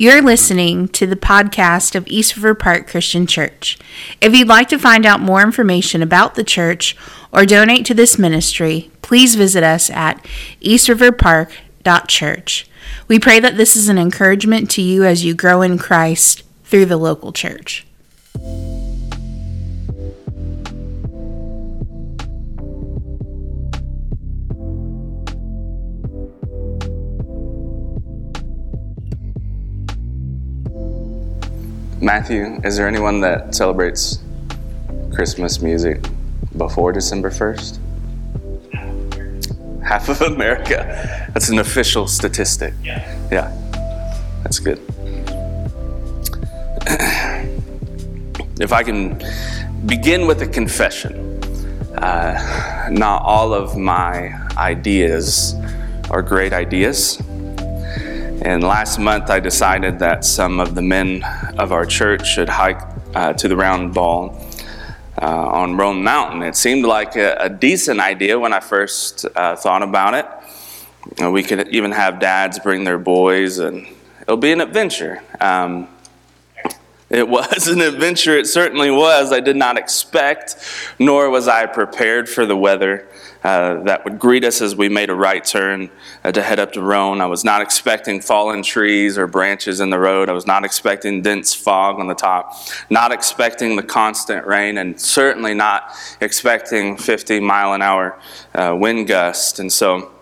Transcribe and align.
You're 0.00 0.22
listening 0.22 0.88
to 0.88 1.06
the 1.06 1.14
podcast 1.14 1.94
of 1.94 2.08
East 2.08 2.34
River 2.34 2.54
Park 2.54 2.88
Christian 2.88 3.26
Church. 3.26 3.76
If 4.22 4.34
you'd 4.34 4.48
like 4.48 4.70
to 4.70 4.78
find 4.78 5.04
out 5.04 5.20
more 5.20 5.42
information 5.42 6.00
about 6.00 6.36
the 6.36 6.42
church 6.42 6.96
or 7.30 7.44
donate 7.44 7.84
to 7.84 7.92
this 7.92 8.18
ministry, 8.18 8.90
please 9.02 9.34
visit 9.34 9.62
us 9.62 9.90
at 9.90 10.24
eastriverpark.church. 10.62 12.66
We 13.08 13.18
pray 13.18 13.40
that 13.40 13.58
this 13.58 13.76
is 13.76 13.90
an 13.90 13.98
encouragement 13.98 14.70
to 14.70 14.80
you 14.80 15.04
as 15.04 15.22
you 15.22 15.34
grow 15.34 15.60
in 15.60 15.76
Christ 15.76 16.44
through 16.64 16.86
the 16.86 16.96
local 16.96 17.30
church. 17.30 17.86
Matthew, 32.02 32.58
is 32.64 32.78
there 32.78 32.88
anyone 32.88 33.20
that 33.20 33.54
celebrates 33.54 34.20
Christmas 35.12 35.60
music 35.60 36.02
before 36.56 36.92
December 36.92 37.28
1st? 37.28 37.78
Half 39.84 40.08
of 40.08 40.22
America. 40.22 41.28
That's 41.34 41.50
an 41.50 41.58
official 41.58 42.06
statistic. 42.06 42.72
Yeah. 42.82 43.28
Yeah. 43.30 43.54
That's 44.42 44.58
good. 44.60 44.78
if 48.60 48.72
I 48.72 48.82
can 48.82 49.22
begin 49.84 50.26
with 50.26 50.40
a 50.40 50.46
confession, 50.46 51.38
uh, 51.98 52.88
not 52.90 53.20
all 53.22 53.52
of 53.52 53.76
my 53.76 54.32
ideas 54.56 55.54
are 56.10 56.22
great 56.22 56.54
ideas. 56.54 57.20
And 58.42 58.62
last 58.62 58.98
month, 58.98 59.28
I 59.28 59.38
decided 59.38 59.98
that 59.98 60.24
some 60.24 60.60
of 60.60 60.74
the 60.74 60.80
men 60.80 61.22
of 61.58 61.72
our 61.72 61.84
church 61.84 62.26
should 62.26 62.48
hike 62.48 62.80
uh, 63.14 63.34
to 63.34 63.48
the 63.48 63.56
Round 63.56 63.92
Bald 63.92 64.32
uh, 65.20 65.26
on 65.26 65.76
Roan 65.76 66.02
Mountain. 66.02 66.42
It 66.42 66.56
seemed 66.56 66.86
like 66.86 67.16
a, 67.16 67.34
a 67.34 67.50
decent 67.50 68.00
idea 68.00 68.38
when 68.38 68.54
I 68.54 68.60
first 68.60 69.26
uh, 69.36 69.56
thought 69.56 69.82
about 69.82 70.14
it. 70.14 70.26
Uh, 71.22 71.30
we 71.30 71.42
could 71.42 71.68
even 71.68 71.92
have 71.92 72.18
dads 72.18 72.58
bring 72.58 72.84
their 72.84 72.98
boys, 72.98 73.58
and 73.58 73.86
it'll 74.22 74.38
be 74.38 74.52
an 74.52 74.62
adventure. 74.62 75.22
Um, 75.38 75.88
it 77.10 77.28
was 77.28 77.66
an 77.66 77.80
adventure, 77.80 78.38
it 78.38 78.46
certainly 78.46 78.90
was. 78.90 79.32
I 79.32 79.40
did 79.40 79.56
not 79.56 79.76
expect, 79.76 80.56
nor 80.98 81.28
was 81.28 81.48
I 81.48 81.66
prepared 81.66 82.28
for 82.28 82.46
the 82.46 82.56
weather 82.56 83.08
uh, 83.42 83.82
that 83.84 84.04
would 84.04 84.18
greet 84.18 84.44
us 84.44 84.60
as 84.60 84.76
we 84.76 84.88
made 84.88 85.08
a 85.08 85.14
right 85.14 85.44
turn 85.44 85.90
uh, 86.24 86.30
to 86.30 86.42
head 86.42 86.60
up 86.60 86.72
to 86.72 86.82
Roan. 86.82 87.20
I 87.20 87.26
was 87.26 87.44
not 87.44 87.62
expecting 87.62 88.20
fallen 88.20 88.62
trees 88.62 89.16
or 89.16 89.26
branches 89.26 89.80
in 89.80 89.90
the 89.90 89.98
road. 89.98 90.28
I 90.28 90.32
was 90.32 90.46
not 90.46 90.64
expecting 90.64 91.22
dense 91.22 91.54
fog 91.54 91.98
on 91.98 92.06
the 92.06 92.14
top, 92.14 92.54
not 92.90 93.12
expecting 93.12 93.76
the 93.76 93.82
constant 93.82 94.46
rain, 94.46 94.76
and 94.76 95.00
certainly 95.00 95.54
not 95.54 95.94
expecting 96.20 96.96
50 96.96 97.40
mile 97.40 97.72
an 97.72 97.82
hour 97.82 98.20
uh, 98.54 98.76
wind 98.78 99.06
gust. 99.08 99.58
And 99.58 99.72
so, 99.72 100.12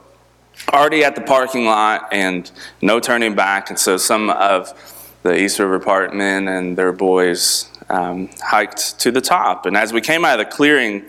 already 0.72 1.02
at 1.02 1.14
the 1.14 1.20
parking 1.20 1.64
lot 1.64 2.08
and 2.12 2.50
no 2.82 3.00
turning 3.00 3.34
back. 3.34 3.68
And 3.68 3.78
so, 3.78 3.96
some 3.96 4.30
of 4.30 4.72
the 5.22 5.38
East 5.38 5.58
River 5.58 5.78
Park 5.78 6.14
men 6.14 6.48
and 6.48 6.76
their 6.76 6.92
boys 6.92 7.68
um, 7.90 8.28
hiked 8.40 8.98
to 9.00 9.10
the 9.10 9.20
top. 9.20 9.66
And 9.66 9.76
as 9.76 9.92
we 9.92 10.00
came 10.00 10.24
out 10.24 10.40
of 10.40 10.46
the 10.46 10.52
clearing, 10.52 11.04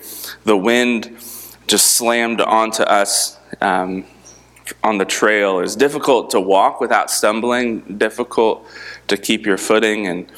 the 0.46 0.58
wind 0.58 1.18
just 1.68 1.92
slammed 1.96 2.42
onto 2.42 2.84
us 2.84 3.38
um, 3.62 4.06
on 4.84 4.98
the 4.98 5.06
trail. 5.06 5.60
It 5.60 5.64
was 5.64 5.76
difficult 5.76 6.32
to 6.32 6.40
walk 6.40 6.82
without 6.82 7.12
stumbling, 7.12 7.98
difficult 7.98 8.68
to 9.08 9.18
keep 9.18 9.46
your 9.46 9.58
footing. 9.58 10.08
And 10.08 10.32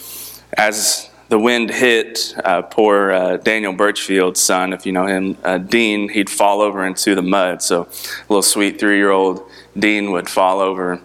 as 0.54 1.10
the 1.30 1.40
wind 1.40 1.70
hit, 1.70 2.36
uh, 2.44 2.64
poor 2.64 3.12
uh, 3.12 3.38
Daniel 3.38 3.74
Birchfield's 3.74 4.42
son, 4.42 4.74
if 4.74 4.86
you 4.86 4.92
know 4.92 5.06
him, 5.06 5.38
uh, 5.44 5.58
Dean, 5.58 6.10
he'd 6.10 6.30
fall 6.30 6.62
over 6.62 6.86
into 6.86 7.16
the 7.16 7.22
mud. 7.22 7.62
So, 7.62 7.88
little 8.28 8.42
sweet 8.42 8.80
three 8.80 8.98
year 8.98 9.12
old 9.12 9.50
Dean 9.78 10.12
would 10.12 10.30
fall 10.30 10.60
over 10.60 11.02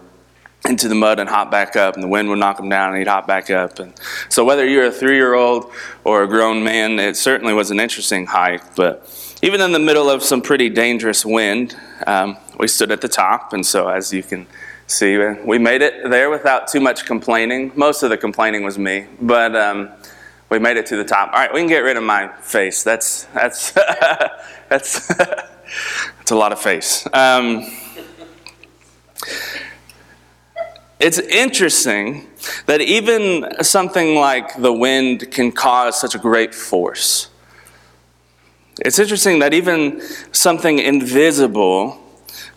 into 0.67 0.87
the 0.87 0.95
mud 0.95 1.19
and 1.19 1.29
hop 1.29 1.49
back 1.49 1.75
up, 1.75 1.95
and 1.95 2.03
the 2.03 2.07
wind 2.07 2.29
would 2.29 2.39
knock 2.39 2.59
him 2.59 2.69
down, 2.69 2.89
and 2.89 2.99
he'd 2.99 3.07
hop 3.07 3.27
back 3.27 3.49
up. 3.49 3.79
And 3.79 3.93
so, 4.29 4.43
whether 4.43 4.67
you're 4.67 4.85
a 4.85 4.91
three 4.91 5.15
year 5.15 5.33
old 5.33 5.71
or 6.03 6.23
a 6.23 6.27
grown 6.27 6.63
man, 6.63 6.99
it 6.99 7.15
certainly 7.15 7.53
was 7.53 7.71
an 7.71 7.79
interesting 7.79 8.25
hike. 8.25 8.75
But 8.75 9.37
even 9.41 9.61
in 9.61 9.71
the 9.71 9.79
middle 9.79 10.09
of 10.09 10.23
some 10.23 10.41
pretty 10.41 10.69
dangerous 10.69 11.25
wind, 11.25 11.75
um, 12.05 12.37
we 12.59 12.67
stood 12.67 12.91
at 12.91 13.01
the 13.01 13.07
top. 13.07 13.53
And 13.53 13.65
so, 13.65 13.87
as 13.87 14.13
you 14.13 14.23
can 14.23 14.47
see, 14.87 15.17
we 15.45 15.57
made 15.57 15.81
it 15.81 16.09
there 16.09 16.29
without 16.29 16.67
too 16.67 16.79
much 16.79 17.05
complaining. 17.05 17.71
Most 17.75 18.03
of 18.03 18.09
the 18.09 18.17
complaining 18.17 18.63
was 18.63 18.77
me, 18.77 19.07
but 19.21 19.55
um, 19.55 19.89
we 20.49 20.59
made 20.59 20.77
it 20.77 20.85
to 20.87 20.97
the 20.97 21.03
top. 21.03 21.31
All 21.33 21.39
right, 21.39 21.53
we 21.53 21.59
can 21.59 21.69
get 21.69 21.79
rid 21.79 21.97
of 21.97 22.03
my 22.03 22.29
face. 22.41 22.83
That's 22.83 23.23
that's 23.25 23.71
that's 24.69 25.07
that's 25.17 26.31
a 26.31 26.35
lot 26.35 26.51
of 26.51 26.59
face. 26.59 27.07
Um, 27.13 27.65
it's 30.99 31.19
interesting 31.19 32.27
that 32.65 32.81
even 32.81 33.63
something 33.63 34.15
like 34.15 34.59
the 34.59 34.73
wind 34.73 35.31
can 35.31 35.51
cause 35.51 35.99
such 35.99 36.15
a 36.15 36.17
great 36.17 36.55
force. 36.55 37.29
It's 38.79 38.99
interesting 38.99 39.39
that 39.39 39.53
even 39.53 40.01
something 40.31 40.79
invisible 40.79 42.01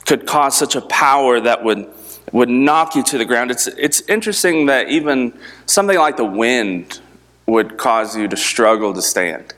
could 0.06 0.26
cause 0.26 0.56
such 0.56 0.74
a 0.74 0.80
power 0.82 1.40
that 1.40 1.62
would, 1.64 1.88
would 2.32 2.48
knock 2.48 2.94
you 2.94 3.02
to 3.04 3.18
the 3.18 3.24
ground. 3.24 3.50
It's, 3.50 3.66
it's 3.66 4.00
interesting 4.02 4.66
that 4.66 4.88
even 4.88 5.38
something 5.66 5.98
like 5.98 6.16
the 6.16 6.24
wind 6.24 7.00
would 7.46 7.76
cause 7.76 8.16
you 8.16 8.26
to 8.28 8.36
struggle 8.36 8.94
to 8.94 9.02
stand. 9.02 9.54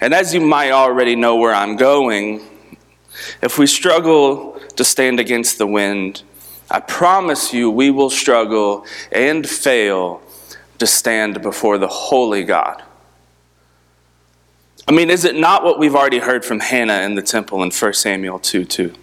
And 0.00 0.14
as 0.14 0.32
you 0.32 0.40
might 0.40 0.70
already 0.70 1.16
know 1.16 1.36
where 1.36 1.54
I'm 1.54 1.76
going, 1.76 2.40
if 3.42 3.58
we 3.58 3.66
struggle 3.66 4.60
to 4.76 4.84
stand 4.84 5.18
against 5.18 5.58
the 5.58 5.66
wind, 5.66 6.22
I 6.70 6.80
promise 6.80 7.52
you 7.52 7.70
we 7.70 7.90
will 7.90 8.10
struggle 8.10 8.84
and 9.10 9.48
fail 9.48 10.20
to 10.78 10.86
stand 10.86 11.42
before 11.42 11.78
the 11.78 11.88
holy 11.88 12.44
God. 12.44 12.82
I 14.86 14.92
mean, 14.92 15.10
is 15.10 15.24
it 15.24 15.36
not 15.36 15.64
what 15.64 15.78
we've 15.78 15.94
already 15.94 16.18
heard 16.18 16.44
from 16.44 16.60
Hannah 16.60 17.02
in 17.02 17.14
the 17.14 17.22
temple 17.22 17.62
in 17.62 17.70
1 17.70 17.92
Samuel 17.94 18.38
2 18.38 18.64
2? 18.64 18.94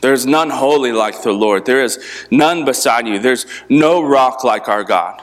There 0.00 0.12
is 0.12 0.26
none 0.26 0.50
holy 0.50 0.92
like 0.92 1.22
the 1.22 1.32
Lord. 1.32 1.66
There 1.66 1.82
is 1.82 1.98
none 2.30 2.64
beside 2.64 3.06
you. 3.06 3.18
There's 3.18 3.46
no 3.68 4.02
rock 4.02 4.44
like 4.44 4.68
our 4.68 4.84
God. 4.84 5.22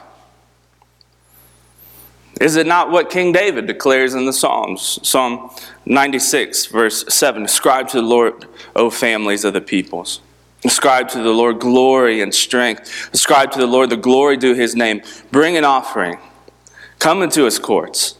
Is 2.41 2.57
it 2.57 2.67
not 2.67 2.91
what 2.91 3.09
King 3.09 3.31
David 3.31 3.65
declares 3.65 4.13
in 4.13 4.25
the 4.25 4.33
Psalms? 4.33 4.99
Psalm 5.07 5.49
96, 5.85 6.65
verse 6.65 7.05
7 7.07 7.45
Ascribe 7.45 7.87
to 7.89 7.97
the 7.97 8.03
Lord, 8.03 8.45
O 8.75 8.89
families 8.89 9.45
of 9.45 9.53
the 9.53 9.61
peoples. 9.61 10.19
Ascribe 10.65 11.07
to 11.09 11.19
the 11.21 11.31
Lord 11.31 11.59
glory 11.59 12.21
and 12.21 12.33
strength. 12.33 13.09
Ascribe 13.13 13.51
to 13.51 13.59
the 13.59 13.67
Lord 13.67 13.89
the 13.89 13.97
glory 13.97 14.35
due 14.35 14.55
his 14.55 14.75
name. 14.75 15.01
Bring 15.31 15.57
an 15.57 15.63
offering. 15.63 16.17
Come 16.99 17.21
into 17.21 17.43
his 17.45 17.59
courts. 17.59 18.17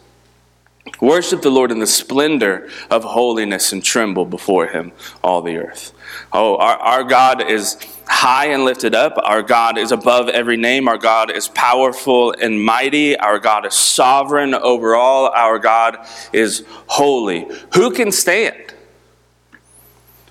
Worship 1.01 1.41
the 1.41 1.49
Lord 1.49 1.71
in 1.71 1.79
the 1.79 1.87
splendor 1.87 2.69
of 2.91 3.03
holiness 3.03 3.73
and 3.73 3.83
tremble 3.83 4.25
before 4.25 4.67
him, 4.67 4.91
all 5.23 5.41
the 5.41 5.57
earth. 5.57 5.91
Oh, 6.31 6.57
our, 6.57 6.77
our 6.77 7.03
God 7.03 7.49
is 7.49 7.77
high 8.07 8.47
and 8.47 8.63
lifted 8.63 8.93
up. 8.93 9.13
Our 9.17 9.41
God 9.41 9.77
is 9.77 9.91
above 9.91 10.29
every 10.29 10.57
name. 10.57 10.87
Our 10.87 10.97
God 10.97 11.31
is 11.31 11.47
powerful 11.47 12.33
and 12.39 12.63
mighty. 12.63 13.17
Our 13.17 13.39
God 13.39 13.65
is 13.65 13.73
sovereign 13.73 14.53
over 14.53 14.95
all. 14.95 15.29
Our 15.29 15.57
God 15.57 16.07
is 16.31 16.63
holy. 16.87 17.47
Who 17.73 17.91
can 17.91 18.11
stand? 18.11 18.73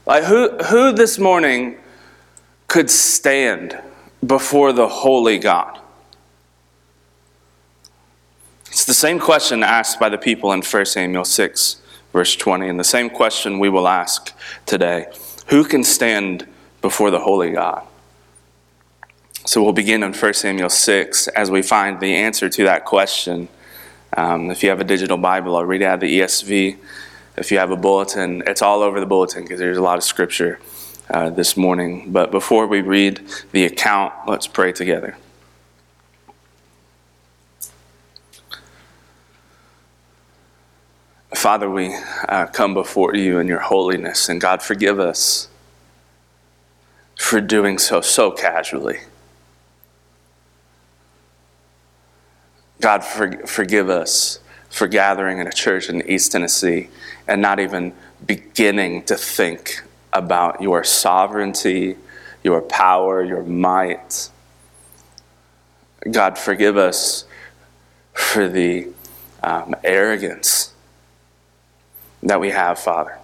Like 0.07 0.25
who, 0.25 0.57
who 0.59 0.93
this 0.93 1.19
morning 1.19 1.79
could 2.69 2.91
stand 2.91 3.81
before 4.27 4.73
the 4.73 4.89
holy 4.89 5.39
God? 5.39 5.81
It's 8.67 8.85
the 8.85 8.95
same 8.95 9.21
question 9.21 9.63
asked 9.63 10.01
by 10.01 10.09
the 10.09 10.19
people 10.19 10.53
in 10.53 10.61
1 10.61 10.87
Samuel 10.87 11.25
6, 11.25 11.77
verse 12.13 12.35
20, 12.35 12.69
and 12.69 12.81
the 12.81 12.85
same 12.85 13.09
question 13.09 13.61
we 13.61 13.69
will 13.69 13.87
ask 13.87 14.33
today. 14.67 15.07
Who 15.47 15.65
can 15.65 15.85
stand 15.85 16.47
before 16.83 17.13
the 17.13 17.21
holy 17.21 17.53
God? 17.53 17.87
So 19.47 19.63
we'll 19.63 19.75
begin 19.75 20.03
in 20.03 20.13
1 20.13 20.35
Samuel 20.35 20.71
6 20.71 21.29
as 21.29 21.51
we 21.51 21.63
find 21.63 22.01
the 22.01 22.17
answer 22.17 22.49
to 22.49 22.65
that 22.65 22.85
question. 22.85 23.49
Um, 24.17 24.51
if 24.51 24.63
you 24.63 24.71
have 24.71 24.81
a 24.81 24.85
digital 24.85 25.19
Bible, 25.19 25.55
I'll 25.57 25.65
read 25.65 25.83
out 25.83 26.01
the 26.01 26.19
ESV. 26.21 26.77
If 27.37 27.53
you 27.53 27.59
have 27.59 27.71
a 27.71 27.77
bulletin, 27.77 28.43
it's 28.47 28.63
all 28.63 28.81
over 28.81 28.99
the 29.01 29.07
bulletin 29.07 29.43
because 29.43 29.61
there's 29.61 29.77
a 29.77 29.83
lot 29.83 29.99
of 29.99 30.05
scripture 30.05 30.59
uh, 31.11 31.31
this 31.31 31.57
morning. 31.57 32.13
But 32.13 32.31
before 32.31 32.67
we 32.67 32.81
read 32.81 33.21
the 33.53 33.65
account, 33.65 34.13
let's 34.27 34.47
pray 34.47 34.73
together. 34.73 35.17
Father, 41.35 41.69
we 41.69 41.95
uh, 42.29 42.47
come 42.47 42.75
before 42.75 43.15
you 43.15 43.39
in 43.39 43.49
your 43.49 43.59
holiness, 43.59 44.29
and 44.29 44.41
God, 44.41 44.63
forgive 44.63 44.99
us 44.99 45.49
for 47.19 47.41
doing 47.41 47.79
so 47.79 48.01
so 48.01 48.31
casually. 48.31 48.99
God, 52.81 53.05
for, 53.05 53.47
forgive 53.47 53.89
us 53.89 54.41
for 54.69 54.87
gathering 54.87 55.39
in 55.39 55.47
a 55.47 55.53
church 55.53 55.89
in 55.89 56.09
East 56.09 56.33
Tennessee 56.33 56.89
and 57.27 57.41
not 57.41 57.61
even 57.61 57.93
beginning 58.27 59.05
to 59.05 59.17
think 59.17 59.83
about 60.15 60.63
your 60.63 60.85
sovereignty, 60.85 61.97
your 62.43 62.63
power, 62.63 63.23
your 63.23 63.43
might. 63.43 64.31
God, 66.11 66.39
forgive 66.39 66.77
us 66.77 67.25
for 68.13 68.49
the 68.49 68.89
um, 69.43 69.75
arrogance 69.83 70.73
that 72.23 72.41
we 72.41 72.51
have, 72.51 72.79
Father. 72.79 73.19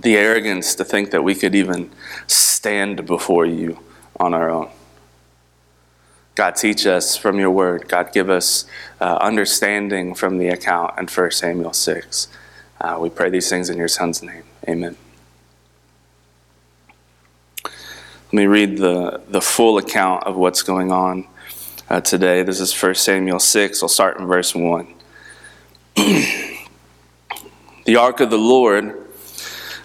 The 0.00 0.16
arrogance 0.16 0.74
to 0.76 0.84
think 0.84 1.10
that 1.10 1.22
we 1.22 1.34
could 1.34 1.54
even 1.54 1.90
stand 2.26 3.06
before 3.06 3.46
you 3.46 3.78
on 4.18 4.34
our 4.34 4.50
own. 4.50 4.70
God, 6.34 6.54
teach 6.54 6.86
us 6.86 7.16
from 7.16 7.38
your 7.38 7.50
word. 7.50 7.88
God, 7.88 8.12
give 8.12 8.30
us 8.30 8.64
uh, 9.00 9.18
understanding 9.20 10.14
from 10.14 10.38
the 10.38 10.48
account 10.48 10.96
in 10.98 11.08
1 11.08 11.30
Samuel 11.32 11.72
6. 11.72 12.28
Uh, 12.80 12.98
we 13.00 13.10
pray 13.10 13.28
these 13.28 13.50
things 13.50 13.68
in 13.68 13.76
your 13.76 13.88
Son's 13.88 14.22
name. 14.22 14.44
Amen. 14.68 14.96
Let 18.28 18.34
me 18.34 18.44
read 18.44 18.76
the, 18.76 19.22
the 19.28 19.40
full 19.40 19.78
account 19.78 20.24
of 20.24 20.36
what's 20.36 20.62
going 20.62 20.92
on 20.92 21.26
uh, 21.88 22.02
today. 22.02 22.42
This 22.42 22.60
is 22.60 22.78
1 22.78 22.96
Samuel 22.96 23.38
6. 23.38 23.82
I'll 23.82 23.88
start 23.88 24.20
in 24.20 24.26
verse 24.26 24.54
1. 24.54 24.86
the 25.96 26.66
ark 27.98 28.20
of 28.20 28.28
the 28.28 28.36
Lord 28.36 29.02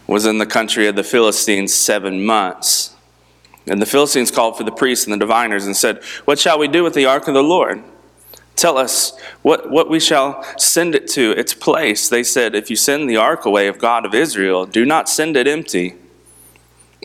was 0.07 0.25
in 0.25 0.40
the 0.40 0.45
country 0.45 0.88
of 0.88 0.98
the 0.98 1.06
Philistines 1.06 1.74
seven 1.74 2.25
months. 2.25 2.94
And 3.66 3.81
the 3.81 3.86
Philistines 3.86 4.30
called 4.30 4.57
for 4.57 4.66
the 4.66 4.74
priests 4.74 5.06
and 5.06 5.13
the 5.13 5.19
diviners 5.19 5.66
and 5.66 5.78
said, 5.78 6.04
What 6.25 6.38
shall 6.38 6.60
we 6.60 6.68
do 6.68 6.84
with 6.84 6.95
the 6.95 7.06
ark 7.06 7.30
of 7.30 7.36
the 7.36 7.42
Lord? 7.42 7.81
Tell 8.57 8.78
us 8.78 9.18
what, 9.42 9.72
what 9.72 9.90
we 9.90 10.01
shall 10.01 10.44
send 10.57 10.95
it 10.95 11.07
to 11.12 11.31
its 11.31 11.54
place. 11.54 12.10
They 12.10 12.24
said, 12.24 12.56
If 12.56 12.69
you 12.69 12.75
send 12.75 13.10
the 13.10 13.16
ark 13.16 13.45
away 13.45 13.68
of 13.68 13.80
God 13.80 14.06
of 14.06 14.13
Israel, 14.13 14.66
do 14.66 14.86
not 14.86 15.07
send 15.07 15.38
it 15.38 15.48
empty, 15.48 15.95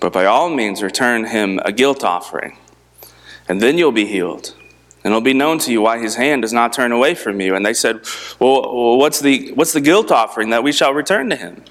but 0.00 0.12
by 0.12 0.24
all 0.24 0.50
means 0.50 0.82
return 0.82 1.24
him 1.24 1.60
a 1.64 1.72
guilt 1.72 2.04
offering, 2.04 2.56
and 3.48 3.60
then 3.60 3.78
you'll 3.78 3.92
be 3.92 4.06
healed. 4.06 4.54
And 5.04 5.12
it'll 5.12 5.20
be 5.20 5.32
known 5.32 5.58
to 5.60 5.72
you 5.72 5.80
why 5.80 5.98
his 5.98 6.16
hand 6.16 6.42
does 6.42 6.52
not 6.52 6.72
turn 6.72 6.90
away 6.90 7.14
from 7.14 7.40
you. 7.40 7.54
And 7.54 7.64
they 7.64 7.72
said, 7.72 8.00
Well, 8.40 8.98
what's 8.98 9.20
the, 9.20 9.52
what's 9.52 9.72
the 9.72 9.80
guilt 9.80 10.10
offering 10.10 10.50
that 10.50 10.62
we 10.62 10.72
shall 10.72 10.92
return 10.92 11.30
to 11.30 11.36
him? 11.36 11.64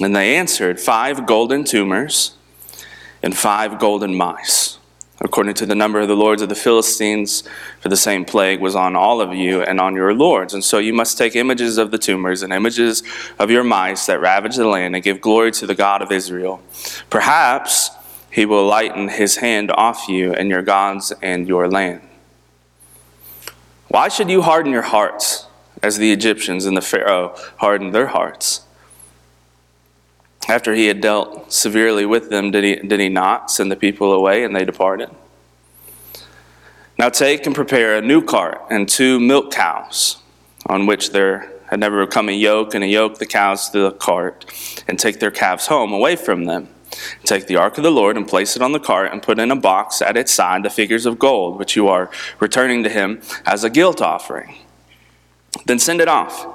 And 0.00 0.16
they 0.16 0.36
answered, 0.36 0.80
Five 0.80 1.26
golden 1.26 1.64
tumors 1.64 2.34
and 3.22 3.36
five 3.36 3.78
golden 3.78 4.14
mice. 4.14 4.77
According 5.20 5.54
to 5.54 5.66
the 5.66 5.74
number 5.74 5.98
of 5.98 6.06
the 6.06 6.14
lords 6.14 6.42
of 6.42 6.48
the 6.48 6.54
Philistines, 6.54 7.42
for 7.80 7.88
the 7.88 7.96
same 7.96 8.24
plague 8.24 8.60
was 8.60 8.76
on 8.76 8.94
all 8.94 9.20
of 9.20 9.34
you 9.34 9.62
and 9.62 9.80
on 9.80 9.96
your 9.96 10.14
lords. 10.14 10.54
And 10.54 10.62
so 10.62 10.78
you 10.78 10.94
must 10.94 11.18
take 11.18 11.34
images 11.34 11.76
of 11.76 11.90
the 11.90 11.98
tumors 11.98 12.42
and 12.42 12.52
images 12.52 13.02
of 13.36 13.50
your 13.50 13.64
mice 13.64 14.06
that 14.06 14.20
ravage 14.20 14.54
the 14.54 14.66
land 14.66 14.94
and 14.94 15.02
give 15.02 15.20
glory 15.20 15.50
to 15.52 15.66
the 15.66 15.74
God 15.74 16.02
of 16.02 16.12
Israel. 16.12 16.62
Perhaps 17.10 17.90
he 18.30 18.46
will 18.46 18.66
lighten 18.66 19.08
his 19.08 19.38
hand 19.38 19.72
off 19.72 20.08
you 20.08 20.32
and 20.32 20.48
your 20.48 20.62
gods 20.62 21.12
and 21.20 21.48
your 21.48 21.68
land. 21.68 22.02
Why 23.88 24.08
should 24.08 24.30
you 24.30 24.42
harden 24.42 24.70
your 24.70 24.82
hearts 24.82 25.46
as 25.82 25.98
the 25.98 26.12
Egyptians 26.12 26.64
and 26.64 26.76
the 26.76 26.82
Pharaoh 26.82 27.34
hardened 27.56 27.92
their 27.92 28.08
hearts? 28.08 28.60
After 30.48 30.74
he 30.74 30.86
had 30.86 31.02
dealt 31.02 31.52
severely 31.52 32.06
with 32.06 32.30
them, 32.30 32.50
did 32.50 32.64
he, 32.64 32.76
did 32.76 33.00
he 33.00 33.10
not 33.10 33.50
send 33.50 33.70
the 33.70 33.76
people 33.76 34.12
away 34.12 34.44
and 34.44 34.56
they 34.56 34.64
departed? 34.64 35.10
Now 36.98 37.10
take 37.10 37.46
and 37.46 37.54
prepare 37.54 37.96
a 37.96 38.02
new 38.02 38.22
cart 38.22 38.60
and 38.70 38.88
two 38.88 39.20
milk 39.20 39.52
cows 39.52 40.16
on 40.66 40.86
which 40.86 41.12
there 41.12 41.52
had 41.70 41.80
never 41.80 42.06
come 42.06 42.30
a 42.30 42.32
yoke, 42.32 42.74
and 42.74 42.82
a 42.82 42.86
yoke 42.86 43.18
the 43.18 43.26
cows 43.26 43.68
to 43.70 43.78
the 43.78 43.90
cart, 43.90 44.46
and 44.88 44.98
take 44.98 45.20
their 45.20 45.30
calves 45.30 45.66
home 45.66 45.92
away 45.92 46.16
from 46.16 46.46
them. 46.46 46.68
Take 47.24 47.46
the 47.46 47.56
ark 47.56 47.76
of 47.76 47.84
the 47.84 47.90
Lord 47.90 48.16
and 48.16 48.26
place 48.26 48.56
it 48.56 48.62
on 48.62 48.72
the 48.72 48.80
cart, 48.80 49.12
and 49.12 49.22
put 49.22 49.38
in 49.38 49.50
a 49.50 49.56
box 49.56 50.00
at 50.00 50.16
its 50.16 50.32
side 50.32 50.62
the 50.62 50.70
figures 50.70 51.04
of 51.04 51.18
gold, 51.18 51.58
which 51.58 51.76
you 51.76 51.86
are 51.88 52.10
returning 52.40 52.82
to 52.84 52.88
him 52.88 53.20
as 53.44 53.64
a 53.64 53.70
guilt 53.70 54.00
offering. 54.00 54.54
Then 55.66 55.78
send 55.78 56.00
it 56.00 56.08
off. 56.08 56.46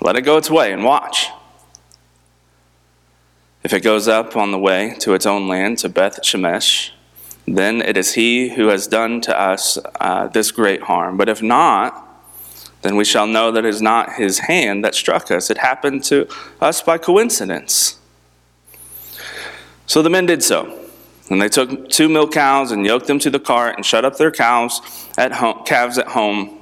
Let 0.00 0.16
it 0.16 0.22
go 0.22 0.36
its 0.36 0.50
way 0.50 0.72
and 0.72 0.82
watch. 0.82 1.28
If 3.62 3.74
it 3.74 3.82
goes 3.82 4.08
up 4.08 4.36
on 4.36 4.52
the 4.52 4.58
way 4.58 4.96
to 5.00 5.12
its 5.12 5.26
own 5.26 5.46
land, 5.46 5.78
to 5.78 5.88
Beth 5.88 6.22
Shemesh, 6.22 6.90
then 7.46 7.82
it 7.82 7.96
is 7.96 8.14
he 8.14 8.50
who 8.50 8.68
has 8.68 8.86
done 8.86 9.20
to 9.22 9.38
us 9.38 9.78
uh, 10.00 10.28
this 10.28 10.50
great 10.50 10.82
harm. 10.82 11.16
But 11.16 11.28
if 11.28 11.42
not, 11.42 12.06
then 12.82 12.96
we 12.96 13.04
shall 13.04 13.26
know 13.26 13.50
that 13.50 13.64
it 13.64 13.68
is 13.68 13.82
not 13.82 14.14
his 14.14 14.40
hand 14.40 14.82
that 14.84 14.94
struck 14.94 15.30
us. 15.30 15.50
It 15.50 15.58
happened 15.58 16.04
to 16.04 16.26
us 16.60 16.80
by 16.80 16.96
coincidence. 16.96 17.98
So 19.86 20.00
the 20.00 20.10
men 20.10 20.24
did 20.24 20.42
so. 20.42 20.78
And 21.28 21.40
they 21.40 21.48
took 21.48 21.90
two 21.90 22.08
milk 22.08 22.32
cows 22.32 22.72
and 22.72 22.86
yoked 22.86 23.06
them 23.06 23.18
to 23.20 23.30
the 23.30 23.38
cart 23.38 23.76
and 23.76 23.84
shut 23.84 24.04
up 24.04 24.16
their 24.16 24.30
cows 24.30 24.80
at 25.18 25.32
home, 25.32 25.64
calves 25.64 25.98
at 25.98 26.08
home 26.08 26.59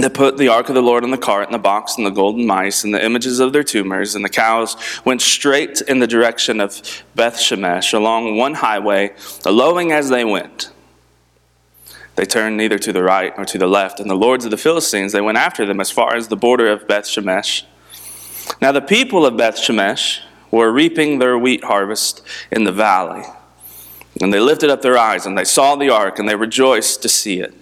they 0.00 0.08
put 0.08 0.38
the 0.38 0.48
ark 0.48 0.68
of 0.70 0.74
the 0.74 0.82
Lord 0.82 1.04
in 1.04 1.10
the 1.10 1.18
cart 1.18 1.46
and 1.46 1.54
the 1.54 1.58
box 1.58 1.96
and 1.96 2.06
the 2.06 2.10
golden 2.10 2.46
mice 2.46 2.82
and 2.82 2.94
the 2.94 3.04
images 3.04 3.40
of 3.40 3.52
their 3.52 3.62
tumors, 3.62 4.14
and 4.14 4.24
the 4.24 4.30
cows 4.30 4.76
went 5.04 5.20
straight 5.20 5.82
in 5.82 5.98
the 5.98 6.06
direction 6.06 6.60
of 6.60 7.04
Beth 7.14 7.36
Shemesh 7.36 7.92
along 7.92 8.36
one 8.36 8.54
highway, 8.54 9.14
lowing 9.44 9.92
as 9.92 10.08
they 10.08 10.24
went. 10.24 10.70
They 12.16 12.24
turned 12.24 12.56
neither 12.56 12.78
to 12.78 12.92
the 12.92 13.02
right 13.02 13.36
nor 13.36 13.44
to 13.46 13.58
the 13.58 13.66
left, 13.66 14.00
and 14.00 14.08
the 14.08 14.14
lords 14.14 14.46
of 14.46 14.50
the 14.50 14.56
Philistines 14.56 15.12
they 15.12 15.20
went 15.20 15.38
after 15.38 15.66
them 15.66 15.80
as 15.80 15.90
far 15.90 16.16
as 16.16 16.28
the 16.28 16.36
border 16.36 16.68
of 16.68 16.88
Beth 16.88 17.04
Shemesh. 17.04 17.64
Now 18.62 18.72
the 18.72 18.80
people 18.80 19.26
of 19.26 19.36
Beth 19.36 19.56
Shemesh 19.56 20.20
were 20.50 20.72
reaping 20.72 21.18
their 21.18 21.38
wheat 21.38 21.64
harvest 21.64 22.22
in 22.50 22.64
the 22.64 22.72
valley, 22.72 23.24
and 24.22 24.32
they 24.32 24.40
lifted 24.40 24.70
up 24.70 24.80
their 24.80 24.96
eyes 24.96 25.26
and 25.26 25.36
they 25.36 25.44
saw 25.44 25.76
the 25.76 25.90
ark 25.90 26.18
and 26.18 26.28
they 26.28 26.34
rejoiced 26.34 27.02
to 27.02 27.08
see 27.08 27.40
it 27.40 27.54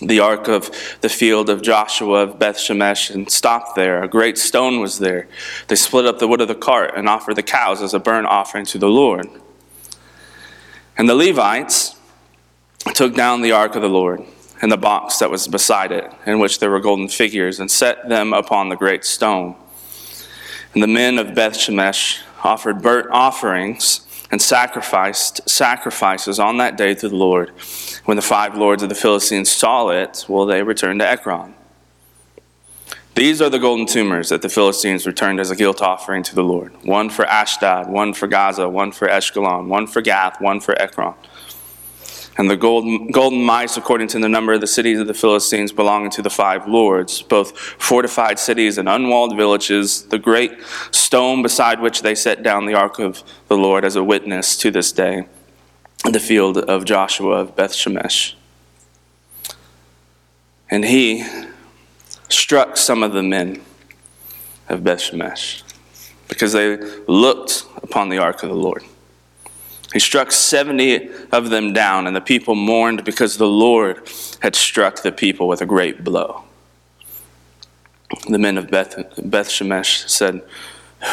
the 0.00 0.20
ark 0.20 0.48
of 0.48 0.70
the 1.00 1.08
field 1.08 1.48
of 1.48 1.62
Joshua 1.62 2.22
of 2.22 2.38
Beth 2.38 2.56
Shemesh 2.56 3.10
and 3.10 3.30
stopped 3.30 3.76
there. 3.76 4.02
A 4.02 4.08
great 4.08 4.38
stone 4.38 4.80
was 4.80 4.98
there. 4.98 5.28
They 5.68 5.76
split 5.76 6.06
up 6.06 6.18
the 6.18 6.26
wood 6.26 6.40
of 6.40 6.48
the 6.48 6.54
cart 6.54 6.92
and 6.96 7.08
offered 7.08 7.36
the 7.36 7.42
cows 7.42 7.82
as 7.82 7.94
a 7.94 8.00
burnt 8.00 8.26
offering 8.26 8.64
to 8.66 8.78
the 8.78 8.88
Lord. 8.88 9.28
And 10.96 11.08
the 11.08 11.14
Levites 11.14 11.96
took 12.94 13.14
down 13.14 13.42
the 13.42 13.52
ark 13.52 13.76
of 13.76 13.82
the 13.82 13.88
Lord 13.88 14.22
and 14.60 14.70
the 14.70 14.76
box 14.76 15.18
that 15.18 15.30
was 15.30 15.48
beside 15.48 15.90
it, 15.90 16.10
in 16.26 16.38
which 16.38 16.60
there 16.60 16.70
were 16.70 16.80
golden 16.80 17.08
figures, 17.08 17.58
and 17.58 17.70
set 17.70 18.08
them 18.08 18.32
upon 18.32 18.68
the 18.68 18.76
great 18.76 19.04
stone. 19.04 19.56
And 20.74 20.82
the 20.82 20.88
men 20.88 21.18
of 21.18 21.34
Beth 21.34 21.54
Shemesh 21.54 22.20
offered 22.44 22.80
burnt 22.82 23.08
offerings 23.10 24.06
and 24.32 24.40
sacrificed 24.40 25.48
sacrifices 25.48 26.40
on 26.40 26.56
that 26.56 26.76
day 26.76 26.94
to 26.94 27.08
the 27.08 27.14
Lord. 27.14 27.50
When 28.06 28.16
the 28.16 28.22
five 28.22 28.56
lords 28.56 28.82
of 28.82 28.88
the 28.88 28.94
Philistines 28.94 29.50
saw 29.50 29.90
it, 29.90 30.24
well, 30.28 30.46
they 30.46 30.62
returned 30.62 31.00
to 31.00 31.06
Ekron. 31.06 31.54
These 33.14 33.42
are 33.42 33.50
the 33.50 33.58
golden 33.58 33.84
tumors 33.84 34.30
that 34.30 34.40
the 34.40 34.48
Philistines 34.48 35.06
returned 35.06 35.38
as 35.38 35.50
a 35.50 35.56
guilt 35.56 35.82
offering 35.82 36.22
to 36.22 36.34
the 36.34 36.42
Lord 36.42 36.72
one 36.82 37.10
for 37.10 37.26
Ashdod, 37.26 37.88
one 37.88 38.14
for 38.14 38.26
Gaza, 38.26 38.68
one 38.70 38.90
for 38.90 39.06
Ashkelon, 39.06 39.68
one 39.68 39.86
for 39.86 40.00
Gath, 40.00 40.40
one 40.40 40.60
for 40.60 40.80
Ekron. 40.80 41.14
And 42.38 42.48
the 42.48 42.56
golden, 42.56 43.08
golden 43.08 43.42
mice, 43.42 43.76
according 43.76 44.08
to 44.08 44.18
the 44.18 44.28
number 44.28 44.54
of 44.54 44.62
the 44.62 44.66
cities 44.66 44.98
of 44.98 45.06
the 45.06 45.14
Philistines 45.14 45.70
belonging 45.70 46.10
to 46.12 46.22
the 46.22 46.30
five 46.30 46.66
lords, 46.66 47.20
both 47.20 47.58
fortified 47.58 48.38
cities 48.38 48.78
and 48.78 48.88
unwalled 48.88 49.36
villages, 49.36 50.04
the 50.04 50.18
great 50.18 50.52
stone 50.90 51.42
beside 51.42 51.80
which 51.80 52.00
they 52.00 52.14
set 52.14 52.42
down 52.42 52.64
the 52.64 52.74
ark 52.74 52.98
of 52.98 53.22
the 53.48 53.56
Lord 53.56 53.84
as 53.84 53.96
a 53.96 54.02
witness 54.02 54.56
to 54.58 54.70
this 54.70 54.92
day 54.92 55.26
the 56.10 56.20
field 56.20 56.58
of 56.58 56.84
Joshua 56.84 57.36
of 57.36 57.54
Beth 57.54 57.72
Shemesh. 57.72 58.34
And 60.70 60.84
he 60.84 61.24
struck 62.28 62.76
some 62.76 63.02
of 63.02 63.12
the 63.12 63.22
men 63.22 63.62
of 64.68 64.82
Beth 64.82 65.00
Shemesh 65.00 65.62
because 66.28 66.52
they 66.52 66.76
looked 67.06 67.66
upon 67.82 68.08
the 68.08 68.18
ark 68.18 68.42
of 68.42 68.48
the 68.48 68.56
Lord. 68.56 68.82
He 69.92 69.98
struck 69.98 70.32
70 70.32 71.10
of 71.32 71.50
them 71.50 71.72
down, 71.72 72.06
and 72.06 72.16
the 72.16 72.20
people 72.20 72.54
mourned 72.54 73.04
because 73.04 73.36
the 73.36 73.46
Lord 73.46 74.08
had 74.40 74.56
struck 74.56 75.02
the 75.02 75.12
people 75.12 75.48
with 75.48 75.60
a 75.60 75.66
great 75.66 76.02
blow. 76.02 76.44
The 78.28 78.38
men 78.38 78.58
of 78.58 78.70
Beth, 78.70 78.96
Beth 79.22 79.48
Shemesh 79.48 80.08
said, 80.08 80.42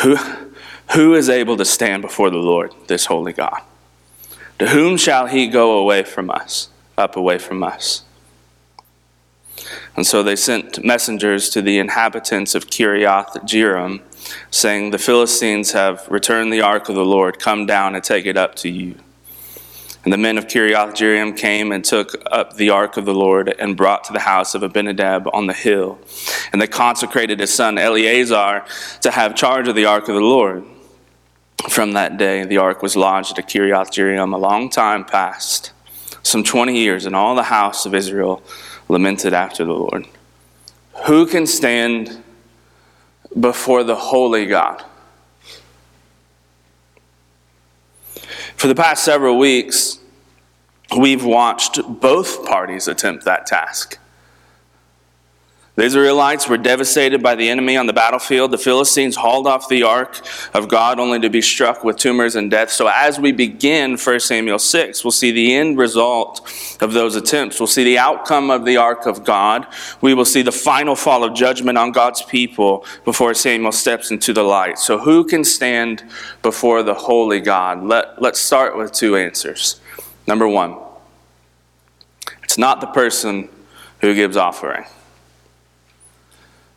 who, 0.02 0.16
who 0.94 1.14
is 1.16 1.30
able 1.30 1.58
to 1.58 1.66
stand 1.66 2.02
before 2.02 2.30
the 2.30 2.38
Lord, 2.38 2.74
this 2.88 3.06
holy 3.06 3.34
God? 3.34 3.62
To 4.60 4.68
whom 4.68 4.98
shall 4.98 5.28
he 5.28 5.48
go 5.48 5.78
away 5.78 6.04
from 6.04 6.30
us, 6.30 6.70
up 6.98 7.16
away 7.16 7.38
from 7.38 7.64
us? 7.64 8.04
And 9.96 10.06
so 10.06 10.24
they 10.24 10.36
sent 10.36 10.84
messengers 10.84 11.50
to 11.50 11.62
the 11.62 11.78
inhabitants 11.78 12.56
of 12.56 12.68
Kiriath 12.68 13.34
Jearim 13.44 14.02
saying, 14.52 14.92
The 14.92 14.98
Philistines 14.98 15.72
have 15.72 16.08
returned 16.10 16.54
the 16.54 16.62
ark 16.62 16.90
of 16.90 16.96
the 16.96 17.06
Lord. 17.06 17.40
Come 17.40 17.66
down 17.66 17.96
and 17.96 18.04
take 18.04 18.26
it 18.26 18.38
up 18.38 18.56
to 18.56 18.70
you. 18.70 18.96
And 20.04 20.14
the 20.14 20.18
men 20.18 20.38
of 20.38 20.48
Kiriath 20.48 20.94
Jearim 20.94 21.36
came 21.36 21.72
and 21.72 21.84
took 21.84 22.16
up 22.32 22.56
the 22.56 22.70
ark 22.70 22.96
of 22.96 23.06
the 23.06 23.14
Lord 23.14 23.54
and 23.60 23.76
brought 23.76 24.06
to 24.06 24.14
the 24.14 24.20
house 24.20 24.56
of 24.56 24.64
Abinadab 24.64 25.28
on 25.34 25.48
the 25.48 25.54
hill. 25.54 26.00
And 26.54 26.62
they 26.62 26.68
consecrated 26.68 27.40
his 27.40 27.54
son 27.54 27.78
Eleazar 27.78 28.64
to 29.02 29.12
have 29.12 29.36
charge 29.36 29.68
of 29.68 29.76
the 29.76 29.86
ark 29.86 30.08
of 30.08 30.16
the 30.16 30.22
Lord. 30.22 30.64
From 31.70 31.92
that 31.94 32.18
day, 32.18 32.46
the 32.46 32.58
ark 32.58 32.82
was 32.82 32.96
lodged 32.96 33.38
at 33.38 33.50
Kiriath 33.50 33.92
Jearim 33.92 34.34
a 34.34 34.38
long 34.38 34.70
time 34.70 35.04
past, 35.04 35.74
some 36.24 36.44
20 36.44 36.78
years, 36.78 37.06
and 37.06 37.14
all 37.14 37.36
the 37.36 37.44
house 37.44 37.86
of 37.86 37.94
Israel 37.94 38.42
lamented 38.90 39.34
after 39.34 39.64
the 39.64 39.74
Lord. 39.74 40.08
Who 41.06 41.26
can 41.26 41.48
stand 41.48 42.22
before 43.40 43.84
the 43.84 43.96
holy 43.96 44.46
God? 44.48 44.84
For 48.58 48.68
the 48.68 48.76
past 48.76 49.06
several 49.06 49.38
weeks, 49.38 50.00
we've 50.98 51.24
watched 51.24 51.80
both 51.88 52.46
parties 52.46 52.88
attempt 52.88 53.24
that 53.26 53.46
task. 53.46 53.99
The 55.80 55.86
Israelites 55.86 56.50
were 56.50 56.58
devastated 56.58 57.24
by 57.24 57.36
the 57.36 57.48
enemy 57.48 57.78
on 57.78 57.86
the 57.86 57.94
battlefield. 57.94 58.52
The 58.52 58.58
Philistines 58.58 59.16
hauled 59.16 59.48
off 59.48 59.70
the 59.70 59.84
ark 59.84 60.20
of 60.54 60.68
God 60.68 61.00
only 61.00 61.22
to 61.22 61.30
be 61.30 61.42
struck 61.42 61.86
with 61.86 61.96
tumors 61.96 62.36
and 62.36 62.52
death. 62.52 62.70
So, 62.70 62.88
as 62.88 63.18
we 63.18 63.32
begin 63.32 63.96
1 63.96 64.20
Samuel 64.20 64.60
6, 64.60 65.06
we'll 65.06 65.12
see 65.12 65.32
the 65.32 65.56
end 65.56 65.78
result 65.78 66.46
of 66.82 66.92
those 66.92 67.16
attempts. 67.16 67.62
We'll 67.62 67.68
see 67.68 67.86
the 67.86 67.98
outcome 67.98 68.52
of 68.52 68.66
the 68.66 68.76
ark 68.76 69.06
of 69.06 69.24
God. 69.24 69.68
We 70.02 70.14
will 70.14 70.26
see 70.26 70.42
the 70.42 70.52
final 70.52 70.98
fall 70.98 71.24
of 71.24 71.34
judgment 71.34 71.78
on 71.78 71.94
God's 71.94 72.24
people 72.24 72.86
before 73.06 73.34
Samuel 73.34 73.72
steps 73.72 74.12
into 74.12 74.34
the 74.34 74.44
light. 74.44 74.80
So, 74.80 74.98
who 74.98 75.24
can 75.24 75.46
stand 75.46 76.04
before 76.42 76.84
the 76.84 76.94
holy 76.94 77.40
God? 77.40 77.86
Let, 77.86 78.22
let's 78.22 78.42
start 78.42 78.76
with 78.76 78.92
two 78.92 79.16
answers. 79.16 79.80
Number 80.28 80.46
one, 80.46 80.76
it's 82.44 82.58
not 82.58 82.82
the 82.82 82.88
person 82.88 83.48
who 84.02 84.14
gives 84.14 84.36
offering 84.36 84.84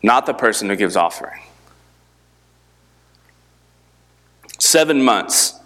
not 0.03 0.27
the 0.27 0.35
person 0.35 0.69
who 0.69 0.77
gives 0.77 0.97
offering. 0.97 1.41
Seven 4.59 5.03
months. 5.03 5.59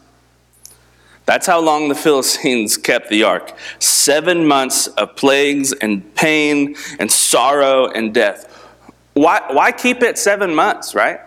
That's 1.26 1.46
how 1.46 1.60
long 1.60 1.88
the 1.88 1.94
Philistines 1.94 2.76
kept 2.76 3.08
the 3.08 3.24
ark. 3.24 3.56
Seven 3.78 4.46
months 4.46 4.86
of 4.86 5.16
plagues 5.16 5.72
and 5.72 6.14
pain 6.14 6.76
and 6.98 7.10
sorrow 7.10 7.88
and 7.88 8.14
death. 8.14 8.52
Why, 9.14 9.42
why 9.50 9.72
keep 9.72 10.02
it 10.02 10.18
seven 10.18 10.54
months, 10.54 10.94
right? 10.94 11.20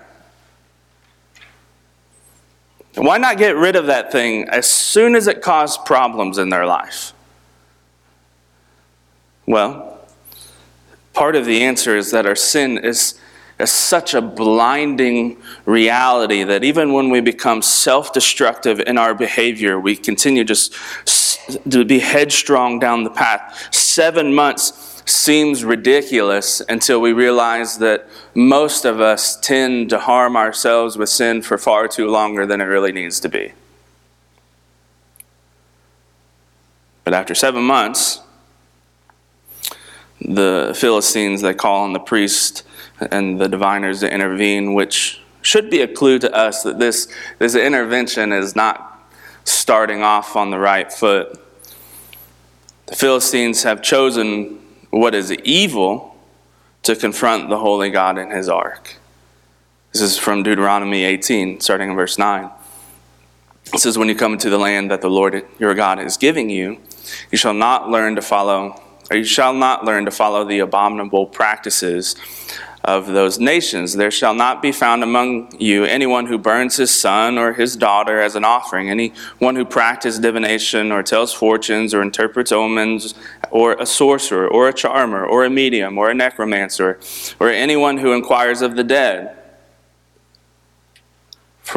Why 2.95 3.17
not 3.17 3.37
get 3.37 3.55
rid 3.55 3.75
of 3.75 3.87
that 3.87 4.11
thing 4.11 4.47
as 4.49 4.67
soon 4.67 5.15
as 5.15 5.27
it 5.27 5.41
caused 5.41 5.85
problems 5.85 6.37
in 6.37 6.49
their 6.49 6.65
life? 6.65 7.13
Well, 9.45 9.88
Part 11.19 11.35
of 11.35 11.43
the 11.43 11.63
answer 11.63 11.97
is 11.97 12.11
that 12.11 12.25
our 12.25 12.33
sin 12.33 12.77
is, 12.77 13.19
is 13.59 13.69
such 13.69 14.13
a 14.13 14.21
blinding 14.21 15.35
reality 15.65 16.43
that 16.43 16.63
even 16.63 16.93
when 16.93 17.09
we 17.09 17.19
become 17.19 17.61
self 17.61 18.13
destructive 18.13 18.79
in 18.79 18.97
our 18.97 19.13
behavior, 19.13 19.77
we 19.77 19.97
continue 19.97 20.45
just 20.45 20.73
to 21.69 21.83
be 21.83 21.99
headstrong 21.99 22.79
down 22.79 23.03
the 23.03 23.09
path. 23.09 23.67
Seven 23.75 24.33
months 24.33 25.03
seems 25.05 25.65
ridiculous 25.65 26.61
until 26.69 27.01
we 27.01 27.11
realize 27.11 27.79
that 27.79 28.07
most 28.33 28.85
of 28.85 29.01
us 29.01 29.38
tend 29.41 29.89
to 29.89 29.99
harm 29.99 30.38
ourselves 30.38 30.97
with 30.97 31.09
sin 31.09 31.41
for 31.41 31.57
far 31.57 31.89
too 31.89 32.07
longer 32.07 32.45
than 32.45 32.61
it 32.61 32.63
really 32.63 32.93
needs 32.93 33.19
to 33.19 33.27
be. 33.27 33.51
But 37.03 37.13
after 37.13 37.35
seven 37.35 37.63
months, 37.63 38.21
the 40.21 40.75
Philistines, 40.77 41.41
they 41.41 41.53
call 41.53 41.83
on 41.83 41.93
the 41.93 41.99
priest 41.99 42.63
and 43.11 43.39
the 43.39 43.47
diviners 43.47 44.01
to 44.01 44.13
intervene, 44.13 44.73
which 44.73 45.21
should 45.41 45.69
be 45.69 45.81
a 45.81 45.88
clue 45.88 46.19
to 46.19 46.33
us 46.35 46.63
that 46.63 46.79
this, 46.79 47.07
this 47.38 47.55
intervention 47.55 48.33
is 48.33 48.55
not 48.55 49.09
starting 49.45 50.03
off 50.03 50.35
on 50.35 50.51
the 50.51 50.59
right 50.59 50.91
foot. 50.91 51.39
The 52.88 52.95
Philistines 52.95 53.63
have 53.63 53.81
chosen 53.81 54.59
what 54.89 55.15
is 55.15 55.31
evil 55.31 56.15
to 56.83 56.95
confront 56.95 57.49
the 57.49 57.57
holy 57.57 57.89
God 57.89 58.17
in 58.17 58.31
his 58.31 58.49
ark. 58.49 58.97
This 59.93 60.01
is 60.01 60.17
from 60.17 60.43
Deuteronomy 60.43 61.03
18, 61.03 61.61
starting 61.61 61.89
in 61.89 61.95
verse 61.95 62.17
9. 62.17 62.49
It 63.73 63.79
says, 63.79 63.97
When 63.97 64.07
you 64.07 64.15
come 64.15 64.33
into 64.33 64.49
the 64.49 64.57
land 64.57 64.91
that 64.91 65.01
the 65.01 65.09
Lord 65.09 65.45
your 65.57 65.73
God 65.73 65.99
is 65.99 66.17
giving 66.17 66.49
you, 66.49 66.79
you 67.31 67.38
shall 67.38 67.53
not 67.53 67.89
learn 67.89 68.15
to 68.15 68.21
follow 68.21 68.81
or 69.09 69.17
you 69.17 69.23
shall 69.23 69.53
not 69.53 69.85
learn 69.85 70.05
to 70.05 70.11
follow 70.11 70.43
the 70.43 70.59
abominable 70.59 71.25
practices 71.25 72.15
of 72.83 73.07
those 73.07 73.39
nations. 73.39 73.93
There 73.93 74.11
shall 74.11 74.33
not 74.33 74.61
be 74.61 74.71
found 74.71 75.03
among 75.03 75.53
you 75.59 75.83
anyone 75.83 76.27
who 76.27 76.37
burns 76.37 76.77
his 76.77 76.91
son 76.91 77.37
or 77.37 77.53
his 77.53 77.75
daughter 77.75 78.21
as 78.21 78.35
an 78.35 78.45
offering, 78.45 78.89
anyone 78.89 79.55
who 79.55 79.65
practices 79.65 80.19
divination 80.19 80.91
or 80.91 81.03
tells 81.03 81.33
fortunes 81.33 81.93
or 81.93 82.01
interprets 82.01 82.51
omens, 82.51 83.13
or 83.51 83.73
a 83.73 83.85
sorcerer 83.85 84.47
or 84.47 84.69
a 84.69 84.73
charmer 84.73 85.25
or 85.25 85.43
a 85.43 85.49
medium 85.49 85.97
or 85.97 86.09
a 86.09 86.13
necromancer, 86.13 86.99
or 87.39 87.49
anyone 87.49 87.97
who 87.97 88.13
inquires 88.13 88.61
of 88.61 88.75
the 88.75 88.83
dead. 88.83 89.38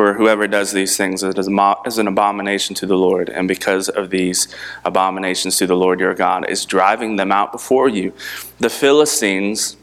For 0.02 0.14
whoever 0.14 0.48
does 0.48 0.72
these 0.72 0.96
things 0.96 1.22
is 1.22 1.46
an 1.46 2.08
abomination 2.08 2.74
to 2.74 2.86
the 2.86 2.96
Lord, 2.96 3.28
and 3.28 3.46
because 3.46 3.88
of 3.88 4.10
these 4.10 4.48
abominations 4.84 5.58
to 5.58 5.66
the 5.68 5.76
Lord 5.76 6.00
your 6.00 6.12
God, 6.12 6.50
is 6.50 6.66
driving 6.66 7.14
them 7.14 7.30
out 7.30 7.52
before 7.52 7.88
you. 7.88 8.12
The 8.58 8.68
Philistines, 8.68 9.76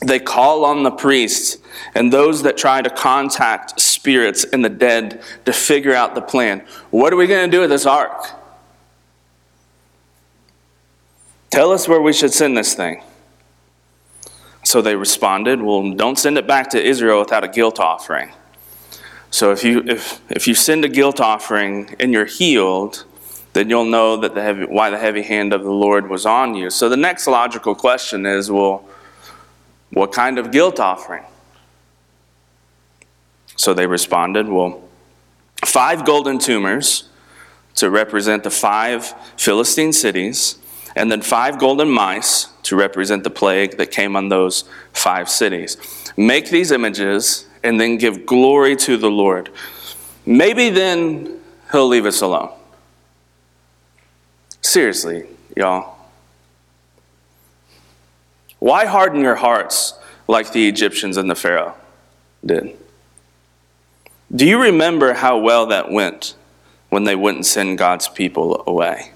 they 0.00 0.20
call 0.20 0.64
on 0.64 0.84
the 0.84 0.92
priests 0.92 1.58
and 1.96 2.12
those 2.12 2.44
that 2.44 2.56
try 2.56 2.82
to 2.82 2.88
contact 2.88 3.80
spirits 3.80 4.44
and 4.44 4.64
the 4.64 4.68
dead 4.68 5.20
to 5.44 5.52
figure 5.52 5.92
out 5.92 6.14
the 6.14 6.22
plan. 6.22 6.64
What 6.92 7.12
are 7.12 7.16
we 7.16 7.26
going 7.26 7.50
to 7.50 7.56
do 7.56 7.62
with 7.62 7.70
this 7.70 7.84
ark? 7.84 8.24
Tell 11.50 11.72
us 11.72 11.88
where 11.88 12.00
we 12.00 12.12
should 12.12 12.32
send 12.32 12.56
this 12.56 12.74
thing. 12.74 13.02
So 14.62 14.80
they 14.80 14.94
responded, 14.94 15.60
Well, 15.60 15.90
don't 15.94 16.16
send 16.16 16.38
it 16.38 16.46
back 16.46 16.70
to 16.70 16.80
Israel 16.80 17.18
without 17.18 17.42
a 17.42 17.48
guilt 17.48 17.80
offering. 17.80 18.30
So 19.32 19.50
if 19.50 19.64
you 19.64 19.82
if 19.86 20.20
if 20.30 20.46
you 20.46 20.54
send 20.54 20.84
a 20.84 20.88
guilt 20.88 21.18
offering 21.18 21.96
and 21.98 22.12
you're 22.12 22.26
healed, 22.26 23.06
then 23.54 23.70
you'll 23.70 23.86
know 23.86 24.18
that 24.18 24.34
the 24.34 24.42
heavy, 24.42 24.66
why 24.66 24.90
the 24.90 24.98
heavy 24.98 25.22
hand 25.22 25.54
of 25.54 25.64
the 25.64 25.72
Lord 25.72 26.08
was 26.10 26.26
on 26.26 26.54
you. 26.54 26.68
So 26.68 26.88
the 26.90 26.98
next 26.98 27.26
logical 27.26 27.74
question 27.74 28.26
is, 28.26 28.50
well, 28.50 28.84
what 29.90 30.12
kind 30.12 30.38
of 30.38 30.52
guilt 30.52 30.78
offering? 30.78 31.24
So 33.56 33.72
they 33.72 33.86
responded, 33.86 34.48
well, 34.48 34.82
five 35.64 36.04
golden 36.04 36.38
tumors 36.38 37.08
to 37.76 37.88
represent 37.88 38.44
the 38.44 38.50
five 38.50 39.14
Philistine 39.38 39.94
cities, 39.94 40.58
and 40.94 41.10
then 41.10 41.22
five 41.22 41.58
golden 41.58 41.90
mice 41.90 42.48
to 42.64 42.76
represent 42.76 43.24
the 43.24 43.30
plague 43.30 43.78
that 43.78 43.90
came 43.90 44.14
on 44.14 44.28
those 44.28 44.64
five 44.92 45.30
cities. 45.30 45.78
Make 46.18 46.50
these 46.50 46.70
images 46.70 47.46
and 47.62 47.80
then 47.80 47.96
give 47.96 48.26
glory 48.26 48.76
to 48.76 48.96
the 48.96 49.10
Lord. 49.10 49.50
Maybe 50.26 50.70
then 50.70 51.40
he'll 51.70 51.88
leave 51.88 52.06
us 52.06 52.20
alone. 52.20 52.52
Seriously, 54.60 55.26
y'all. 55.56 55.96
Why 58.58 58.86
harden 58.86 59.20
your 59.20 59.34
hearts 59.34 59.94
like 60.28 60.52
the 60.52 60.68
Egyptians 60.68 61.16
and 61.16 61.28
the 61.28 61.34
Pharaoh 61.34 61.74
did? 62.46 62.76
Do 64.34 64.46
you 64.46 64.62
remember 64.62 65.12
how 65.12 65.38
well 65.38 65.66
that 65.66 65.90
went 65.90 66.34
when 66.88 67.04
they 67.04 67.16
wouldn't 67.16 67.44
send 67.44 67.76
God's 67.76 68.08
people 68.08 68.62
away? 68.66 69.12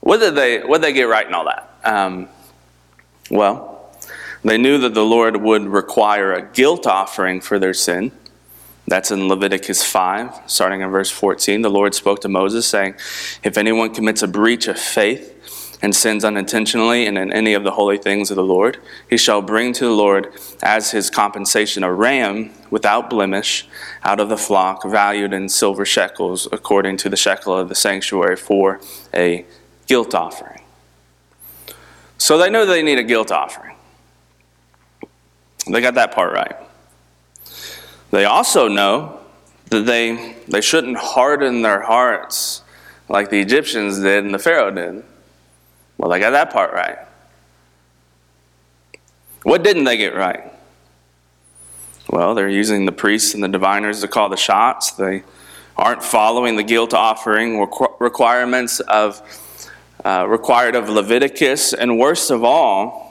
What 0.00 0.20
did 0.20 0.34
they, 0.34 0.60
what 0.60 0.80
did 0.80 0.88
they 0.88 0.92
get 0.92 1.04
right 1.04 1.26
in 1.26 1.34
all 1.34 1.44
that? 1.44 1.74
Um, 1.84 2.28
well, 3.30 3.79
they 4.42 4.58
knew 4.58 4.78
that 4.78 4.94
the 4.94 5.04
Lord 5.04 5.36
would 5.36 5.66
require 5.66 6.32
a 6.32 6.42
guilt 6.42 6.86
offering 6.86 7.40
for 7.40 7.58
their 7.58 7.74
sin. 7.74 8.12
That's 8.86 9.10
in 9.10 9.28
Leviticus 9.28 9.84
5, 9.84 10.42
starting 10.46 10.80
in 10.80 10.90
verse 10.90 11.10
14. 11.10 11.62
The 11.62 11.68
Lord 11.68 11.94
spoke 11.94 12.20
to 12.22 12.28
Moses, 12.28 12.66
saying, 12.66 12.94
If 13.44 13.56
anyone 13.56 13.94
commits 13.94 14.22
a 14.22 14.28
breach 14.28 14.66
of 14.66 14.78
faith 14.78 15.78
and 15.82 15.94
sins 15.94 16.24
unintentionally 16.24 17.06
and 17.06 17.16
in 17.16 17.32
any 17.32 17.54
of 17.54 17.62
the 17.62 17.70
holy 17.72 17.98
things 17.98 18.30
of 18.30 18.36
the 18.36 18.42
Lord, 18.42 18.78
he 19.08 19.16
shall 19.16 19.42
bring 19.42 19.72
to 19.74 19.84
the 19.84 19.92
Lord 19.92 20.32
as 20.62 20.90
his 20.90 21.10
compensation 21.10 21.84
a 21.84 21.92
ram 21.92 22.50
without 22.70 23.10
blemish 23.10 23.68
out 24.02 24.20
of 24.20 24.28
the 24.28 24.36
flock, 24.36 24.84
valued 24.84 25.32
in 25.32 25.48
silver 25.48 25.84
shekels, 25.84 26.48
according 26.50 26.96
to 26.98 27.08
the 27.08 27.16
shekel 27.16 27.56
of 27.56 27.68
the 27.68 27.74
sanctuary, 27.74 28.36
for 28.36 28.80
a 29.14 29.44
guilt 29.86 30.14
offering. 30.14 30.62
So 32.18 32.38
they 32.38 32.50
know 32.50 32.66
they 32.66 32.82
need 32.82 32.98
a 32.98 33.04
guilt 33.04 33.30
offering. 33.30 33.69
They 35.70 35.80
got 35.80 35.94
that 35.94 36.12
part 36.12 36.32
right. 36.32 36.56
They 38.10 38.24
also 38.24 38.68
know 38.68 39.20
that 39.70 39.86
they, 39.86 40.36
they 40.48 40.60
shouldn't 40.60 40.96
harden 40.96 41.62
their 41.62 41.80
hearts 41.80 42.62
like 43.08 43.30
the 43.30 43.40
Egyptians 43.40 44.00
did 44.00 44.24
and 44.24 44.34
the 44.34 44.38
Pharaoh 44.38 44.70
did. 44.70 45.04
Well, 45.96 46.10
they 46.10 46.18
got 46.18 46.30
that 46.30 46.52
part 46.52 46.72
right. 46.72 46.98
What 49.42 49.62
didn't 49.62 49.84
they 49.84 49.96
get 49.96 50.14
right? 50.14 50.52
Well, 52.08 52.34
they're 52.34 52.48
using 52.48 52.86
the 52.86 52.92
priests 52.92 53.34
and 53.34 53.42
the 53.42 53.48
diviners 53.48 54.00
to 54.00 54.08
call 54.08 54.28
the 54.28 54.36
shots. 54.36 54.90
They 54.92 55.22
aren't 55.76 56.02
following 56.02 56.56
the 56.56 56.62
guilt 56.62 56.92
offering 56.92 57.58
requirements 58.00 58.80
of 58.80 59.22
uh, 60.04 60.26
required 60.28 60.74
of 60.74 60.88
Leviticus, 60.88 61.72
and 61.72 61.98
worst 61.98 62.30
of 62.30 62.42
all, 62.42 63.09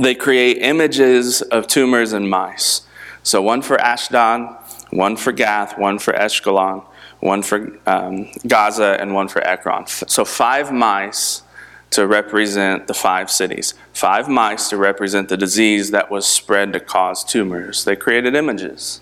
they 0.00 0.14
create 0.14 0.58
images 0.58 1.42
of 1.42 1.66
tumors 1.66 2.12
in 2.12 2.28
mice. 2.28 2.82
So 3.22 3.42
one 3.42 3.62
for 3.62 3.80
Ashdod, 3.80 4.56
one 4.90 5.16
for 5.16 5.32
Gath, 5.32 5.78
one 5.78 5.98
for 5.98 6.12
Ashkelon, 6.12 6.84
one 7.20 7.42
for 7.42 7.78
um, 7.86 8.30
Gaza, 8.46 8.96
and 9.00 9.14
one 9.14 9.28
for 9.28 9.44
Ekron. 9.46 9.86
So 9.86 10.24
five 10.24 10.72
mice 10.72 11.42
to 11.90 12.06
represent 12.06 12.86
the 12.86 12.94
five 12.94 13.30
cities. 13.30 13.74
Five 13.92 14.28
mice 14.28 14.68
to 14.68 14.76
represent 14.76 15.28
the 15.28 15.36
disease 15.36 15.90
that 15.92 16.10
was 16.10 16.26
spread 16.26 16.72
to 16.72 16.80
cause 16.80 17.24
tumors. 17.24 17.84
They 17.84 17.96
created 17.96 18.34
images. 18.34 19.00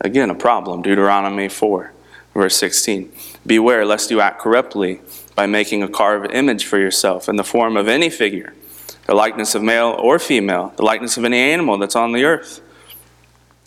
Again, 0.00 0.30
a 0.30 0.34
problem. 0.34 0.82
Deuteronomy 0.82 1.48
4, 1.48 1.92
verse 2.34 2.56
16. 2.56 3.12
Beware 3.46 3.84
lest 3.84 4.10
you 4.10 4.20
act 4.20 4.40
corruptly 4.40 5.00
by 5.34 5.46
making 5.46 5.82
a 5.82 5.88
carved 5.88 6.32
image 6.32 6.64
for 6.64 6.78
yourself 6.78 7.28
in 7.28 7.36
the 7.36 7.44
form 7.44 7.76
of 7.76 7.88
any 7.88 8.10
figure, 8.10 8.52
the 9.10 9.16
likeness 9.16 9.56
of 9.56 9.62
male 9.64 9.96
or 9.98 10.20
female, 10.20 10.72
the 10.76 10.84
likeness 10.84 11.16
of 11.16 11.24
any 11.24 11.36
animal 11.36 11.76
that's 11.76 11.96
on 11.96 12.12
the 12.12 12.24
earth, 12.24 12.60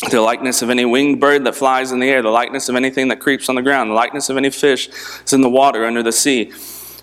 the 0.10 0.22
likeness 0.22 0.62
of 0.62 0.70
any 0.70 0.86
winged 0.86 1.20
bird 1.20 1.44
that 1.44 1.54
flies 1.54 1.92
in 1.92 2.00
the 2.00 2.10
air, 2.10 2.22
the 2.22 2.30
likeness 2.30 2.70
of 2.70 2.78
anything 2.78 3.10
that 3.10 3.20
creeps 3.20 3.50
on 3.50 3.56
the 3.56 3.62
ground, 3.62 3.90
the 3.90 3.94
likeness 3.94 4.30
of 4.30 4.38
any 4.38 4.50
fish 4.50 4.88
that's 5.18 5.34
in 5.34 5.42
the 5.42 5.50
water 5.50 5.84
under 5.84 6.02
the 6.02 6.14
sea 6.14 6.54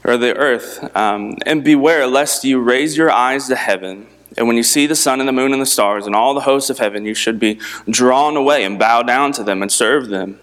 or 0.04 0.16
the 0.16 0.34
earth. 0.38 0.96
Um, 0.96 1.36
and 1.44 1.62
beware 1.62 2.06
lest 2.06 2.42
you 2.42 2.60
raise 2.60 2.96
your 2.96 3.10
eyes 3.10 3.46
to 3.48 3.56
heaven. 3.56 4.06
And 4.38 4.46
when 4.46 4.56
you 4.56 4.62
see 4.62 4.86
the 4.86 4.96
sun 4.96 5.20
and 5.20 5.28
the 5.28 5.34
moon 5.34 5.52
and 5.52 5.60
the 5.60 5.66
stars 5.66 6.06
and 6.06 6.16
all 6.16 6.32
the 6.32 6.40
hosts 6.40 6.70
of 6.70 6.78
heaven, 6.78 7.04
you 7.04 7.12
should 7.12 7.38
be 7.38 7.60
drawn 7.90 8.38
away 8.38 8.64
and 8.64 8.78
bow 8.78 9.02
down 9.02 9.32
to 9.32 9.44
them 9.44 9.60
and 9.60 9.70
serve 9.70 10.08
them. 10.08 10.40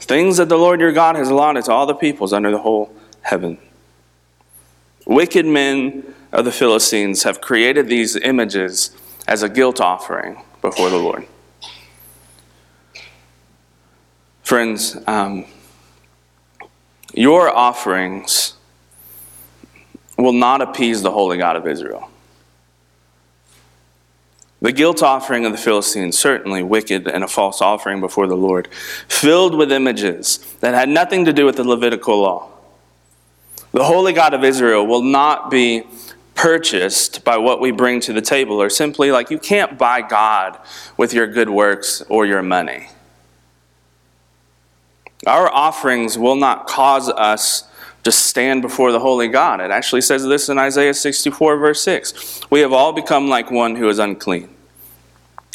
Things 0.00 0.36
that 0.36 0.50
the 0.50 0.58
Lord 0.58 0.80
your 0.80 0.92
God 0.92 1.16
has 1.16 1.30
allotted 1.30 1.64
to 1.64 1.72
all 1.72 1.86
the 1.86 1.94
peoples 1.94 2.34
under 2.34 2.50
the 2.50 2.58
whole 2.58 2.94
heaven. 3.22 3.56
Wicked 5.06 5.46
men 5.46 6.14
of 6.32 6.44
the 6.44 6.52
Philistines 6.52 7.22
have 7.22 7.40
created 7.40 7.88
these 7.88 8.16
images 8.16 8.90
as 9.26 9.42
a 9.42 9.48
guilt 9.48 9.80
offering 9.80 10.42
before 10.60 10.90
the 10.90 10.98
Lord. 10.98 11.26
Friends, 14.42 14.96
um, 15.06 15.44
your 17.14 17.54
offerings 17.54 18.54
will 20.16 20.32
not 20.32 20.62
appease 20.62 21.02
the 21.02 21.10
holy 21.10 21.38
God 21.38 21.56
of 21.56 21.66
Israel. 21.66 22.10
The 24.60 24.72
guilt 24.72 25.02
offering 25.02 25.46
of 25.46 25.52
the 25.52 25.58
Philistines, 25.58 26.18
certainly 26.18 26.64
wicked 26.64 27.06
and 27.06 27.22
a 27.22 27.28
false 27.28 27.62
offering 27.62 28.00
before 28.00 28.26
the 28.26 28.36
Lord, 28.36 28.68
filled 29.06 29.54
with 29.54 29.70
images 29.70 30.38
that 30.60 30.74
had 30.74 30.88
nothing 30.88 31.26
to 31.26 31.32
do 31.32 31.44
with 31.44 31.56
the 31.56 31.64
Levitical 31.64 32.20
law. 32.20 32.48
The 33.72 33.84
holy 33.84 34.12
God 34.12 34.34
of 34.34 34.42
Israel 34.42 34.86
will 34.86 35.02
not 35.02 35.50
be 35.50 35.84
purchased 36.38 37.24
by 37.24 37.36
what 37.36 37.60
we 37.60 37.72
bring 37.72 37.98
to 37.98 38.12
the 38.12 38.22
table, 38.22 38.62
or 38.62 38.70
simply 38.70 39.10
like 39.10 39.28
you 39.28 39.38
can't 39.40 39.76
buy 39.76 40.00
God 40.00 40.56
with 40.96 41.12
your 41.12 41.26
good 41.26 41.50
works 41.50 42.00
or 42.08 42.24
your 42.24 42.42
money. 42.42 42.88
Our 45.26 45.52
offerings 45.52 46.16
will 46.16 46.36
not 46.36 46.68
cause 46.68 47.08
us 47.08 47.64
to 48.04 48.12
stand 48.12 48.62
before 48.62 48.92
the 48.92 49.00
holy 49.00 49.26
God. 49.26 49.60
It 49.60 49.72
actually 49.72 50.00
says 50.00 50.24
this 50.24 50.48
in 50.48 50.58
Isaiah 50.58 50.94
64, 50.94 51.56
verse 51.56 51.82
6. 51.82 52.42
We 52.50 52.60
have 52.60 52.72
all 52.72 52.92
become 52.92 53.28
like 53.28 53.50
one 53.50 53.74
who 53.74 53.88
is 53.88 53.98
unclean. 53.98 54.48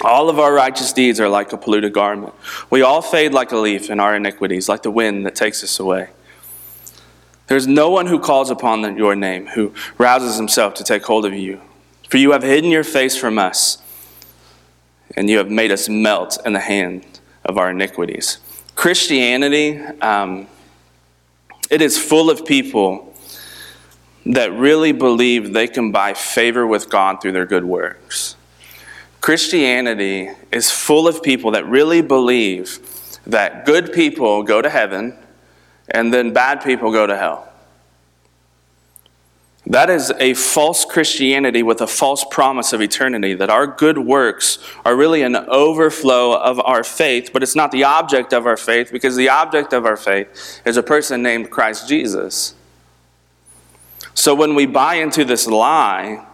All 0.03 0.29
of 0.29 0.37
our 0.37 0.53
righteous 0.53 0.91
deeds 0.91 1.17
are 1.21 1.29
like 1.29 1.53
a 1.53 1.57
polluted 1.57 1.93
garment. 1.93 2.33
We 2.69 2.81
all 2.81 3.01
fade 3.01 3.31
like 3.31 3.53
a 3.53 3.57
leaf 3.57 3.89
in 3.89 4.01
our 4.01 4.17
iniquities, 4.17 4.67
like 4.67 4.83
the 4.83 4.91
wind 4.91 5.25
that 5.25 5.33
takes 5.33 5.63
us 5.63 5.79
away. 5.79 6.09
There's 7.47 7.67
no 7.67 7.89
one 7.89 8.05
who 8.05 8.19
calls 8.19 8.49
upon 8.49 8.97
your 8.97 9.15
name, 9.15 9.47
who 9.47 9.73
rouses 9.97 10.37
himself 10.37 10.73
to 10.75 10.83
take 10.83 11.03
hold 11.03 11.25
of 11.25 11.33
you. 11.33 11.61
For 12.09 12.17
you 12.17 12.31
have 12.31 12.43
hidden 12.43 12.69
your 12.69 12.83
face 12.83 13.17
from 13.17 13.37
us, 13.37 13.79
and 15.15 15.29
you 15.29 15.37
have 15.37 15.49
made 15.49 15.71
us 15.71 15.89
melt 15.89 16.37
in 16.45 16.53
the 16.53 16.59
hand 16.59 17.05
of 17.43 17.57
our 17.57 17.71
iniquities. 17.71 18.37
Christianity, 18.75 19.79
um, 20.01 20.47
it 21.69 21.81
is 21.81 21.97
full 21.97 22.29
of 22.29 22.45
people 22.45 23.13
that 24.25 24.51
really 24.53 24.91
believe 24.91 25.53
they 25.53 25.67
can 25.67 25.91
buy 25.91 26.13
favor 26.13 26.65
with 26.65 26.89
God 26.89 27.21
through 27.21 27.33
their 27.33 27.45
good 27.45 27.65
works. 27.65 28.35
Christianity 29.21 30.29
is 30.51 30.71
full 30.71 31.07
of 31.07 31.21
people 31.23 31.51
that 31.51 31.65
really 31.65 32.01
believe 32.01 32.79
that 33.25 33.65
good 33.65 33.91
people 33.93 34.43
go 34.43 34.61
to 34.61 34.69
heaven 34.69 35.17
and 35.93 36.13
then 36.13 36.33
bad 36.33 36.63
people 36.63 36.91
go 36.91 37.07
to 37.07 37.15
hell. 37.15 37.47
That 39.65 39.89
is 39.89 40.11
a 40.19 40.33
false 40.33 40.83
Christianity 40.83 41.63
with 41.63 41.79
a 41.79 41.87
false 41.87 42.25
promise 42.29 42.73
of 42.73 42.81
eternity, 42.81 43.33
that 43.35 43.49
our 43.49 43.65
good 43.65 43.97
works 43.97 44.59
are 44.83 44.95
really 44.95 45.21
an 45.21 45.37
overflow 45.37 46.33
of 46.33 46.59
our 46.59 46.83
faith, 46.83 47.29
but 47.31 47.41
it's 47.43 47.55
not 47.55 47.71
the 47.71 47.85
object 47.85 48.33
of 48.33 48.45
our 48.45 48.57
faith 48.57 48.91
because 48.91 49.15
the 49.15 49.29
object 49.29 49.71
of 49.71 49.85
our 49.85 49.95
faith 49.95 50.61
is 50.65 50.75
a 50.75 50.83
person 50.83 51.23
named 51.23 51.49
Christ 51.49 51.87
Jesus. 51.87 52.55
So 54.13 54.35
when 54.35 54.53
we 54.53 54.65
buy 54.65 54.95
into 54.95 55.23
this 55.23 55.47
lie 55.47 56.25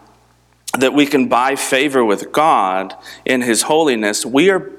that 0.78 0.94
we 0.94 1.06
can 1.06 1.28
buy 1.28 1.56
favor 1.56 2.04
with 2.04 2.32
God 2.32 2.96
in 3.26 3.42
His 3.42 3.64
holiness, 3.64 4.26
we 4.26 4.50
are 4.50 4.72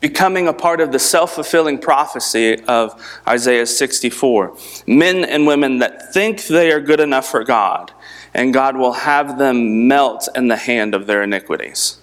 becoming 0.00 0.48
a 0.48 0.52
part 0.52 0.80
of 0.80 0.92
the 0.92 0.98
self 0.98 1.34
fulfilling 1.34 1.78
prophecy 1.78 2.62
of 2.64 3.02
Isaiah 3.26 3.66
64. 3.66 4.56
Men 4.86 5.24
and 5.24 5.46
women 5.46 5.78
that 5.78 6.12
think 6.12 6.46
they 6.46 6.70
are 6.72 6.80
good 6.80 7.00
enough 7.00 7.26
for 7.30 7.44
God, 7.44 7.92
and 8.34 8.52
God 8.52 8.76
will 8.76 8.92
have 8.92 9.38
them 9.38 9.88
melt 9.88 10.28
in 10.34 10.48
the 10.48 10.56
hand 10.56 10.94
of 10.94 11.06
their 11.06 11.22
iniquities. 11.22 11.98